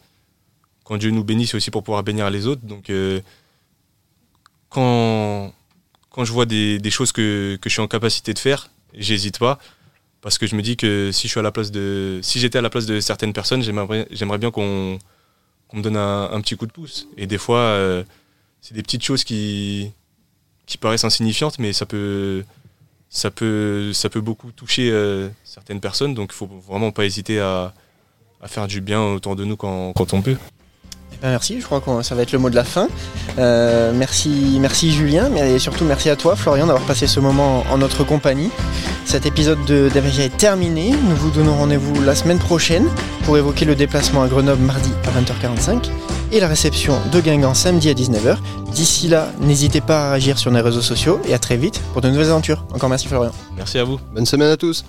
quand 0.85 0.97
Dieu 0.97 1.11
nous 1.11 1.25
bénit, 1.25 1.47
c'est 1.47 1.57
aussi 1.57 1.71
pour 1.71 1.83
pouvoir 1.83 2.03
bénir 2.03 2.31
les 2.31 2.47
autres. 2.47 2.63
Donc, 2.65 2.91
euh, 2.91 3.21
quand, 4.69 5.53
quand 6.11 6.25
je 6.25 6.33
vois 6.33 6.47
des, 6.47 6.81
choses 6.91 7.13
que, 7.13 7.59
je 7.63 7.69
suis 7.69 7.81
en 7.81 7.89
capacité 7.89 8.35
de 8.35 8.39
faire, 8.39 8.71
j'hésite 8.95 9.39
pas. 9.39 9.59
Parce 10.21 10.37
que 10.39 10.47
je 10.47 10.57
me 10.57 10.63
dis 10.63 10.77
que 10.77 11.11
si 11.13 11.29
je 11.29 11.33
suis 11.33 11.41
à 11.41 11.43
la 11.43 11.53
place 11.53 11.71
de, 11.71 12.19
si 12.23 12.41
j'étais 12.41 12.59
à 12.59 12.63
la 12.63 12.71
place 12.71 12.87
de 12.87 12.99
certaines 13.01 13.33
personnes, 13.33 13.63
j'aimerais 13.63 14.39
bien 14.39 14.51
qu'on 14.51 14.99
me 15.77 15.83
donne 15.83 15.97
un, 15.97 16.41
petit 16.41 16.57
coup 16.57 16.67
de 16.67 16.73
pouce. 16.73 17.09
Et 17.17 17.27
des 17.27 17.39
fois, 17.39 17.59
euh, 17.59 18.05
c'est 18.61 18.75
des 18.75 18.83
petites 18.83 19.05
choses 19.05 19.25
qui, 19.25 19.93
paraissent 20.81 21.05
insignifiantes, 21.05 21.59
mais 21.59 21.73
ça 21.73 21.87
peut, 21.87 22.45
ça 23.11 23.31
peut, 23.31 23.93
beaucoup 24.17 24.53
toucher 24.53 24.93
certaines 25.45 25.81
personnes. 25.81 26.15
Donc, 26.15 26.31
il 26.33 26.37
faut 26.37 26.47
vraiment 26.47 26.91
pas 26.93 27.05
hésiter 27.05 27.41
à, 27.41 27.75
à 28.41 28.49
faire 28.49 28.67
du 28.67 28.81
bien 28.81 29.03
autour 29.03 29.37
de 29.37 29.45
nous 29.45 29.57
quand, 29.57 29.93
quand 29.93 30.13
on 30.15 30.23
peut. 30.23 30.37
Ben, 31.23 31.31
merci, 31.31 31.61
je 31.61 31.67
crois 31.67 31.81
que 31.81 32.03
ça 32.03 32.15
va 32.15 32.23
être 32.23 32.33
le 32.33 32.39
mot 32.39 32.49
de 32.49 32.55
la 32.55 32.65
fin. 32.65 32.89
Euh, 33.39 33.93
merci, 33.95 34.59
merci 34.61 34.93
Julien, 34.93 35.29
mais 35.29 35.59
surtout 35.59 35.85
merci 35.85 36.11
à 36.11 36.17
toi 36.17 36.37
Florian 36.37 36.67
d'avoir 36.67 36.85
passé 36.85 37.07
ce 37.07 37.19
moment 37.19 37.65
en 37.71 37.79
notre 37.79 38.05
compagnie. 38.05 38.51
Cet 39.05 39.27
épisode 39.27 39.65
de 39.65 39.89
DVG 39.89 40.27
est 40.27 40.37
terminé. 40.37 40.91
Nous 40.91 41.17
vous 41.17 41.31
donnons 41.31 41.57
rendez-vous 41.57 42.03
la 42.03 42.15
semaine 42.15 42.39
prochaine 42.39 42.87
pour 43.25 43.37
évoquer 43.37 43.65
le 43.65 43.75
déplacement 43.75 44.23
à 44.23 44.29
Grenoble 44.29 44.63
mardi 44.63 44.91
à 45.07 45.21
20h45 45.21 45.91
et 46.31 46.41
la 46.41 46.47
réception 46.47 46.99
de 47.13 47.21
Guingamp 47.21 47.55
samedi 47.55 47.89
à 47.89 47.95
19h. 47.95 48.37
D'ici 48.73 49.09
là, 49.09 49.33
n'hésitez 49.41 49.81
pas 49.81 50.09
à 50.09 50.11
réagir 50.13 50.39
sur 50.39 50.53
nos 50.53 50.63
réseaux 50.63 50.83
sociaux 50.83 51.21
et 51.27 51.35
à 51.35 51.39
très 51.39 51.57
vite 51.57 51.81
pour 51.93 52.03
de 52.03 52.11
nouvelles 52.11 52.31
aventures. 52.31 52.65
Encore 52.73 52.91
merci 52.91 53.09
Florian. 53.09 53.33
Merci 53.57 53.79
à 53.79 53.85
vous. 53.85 53.99
Bonne 54.15 54.27
semaine 54.27 54.51
à 54.51 54.57
tous. 54.57 54.85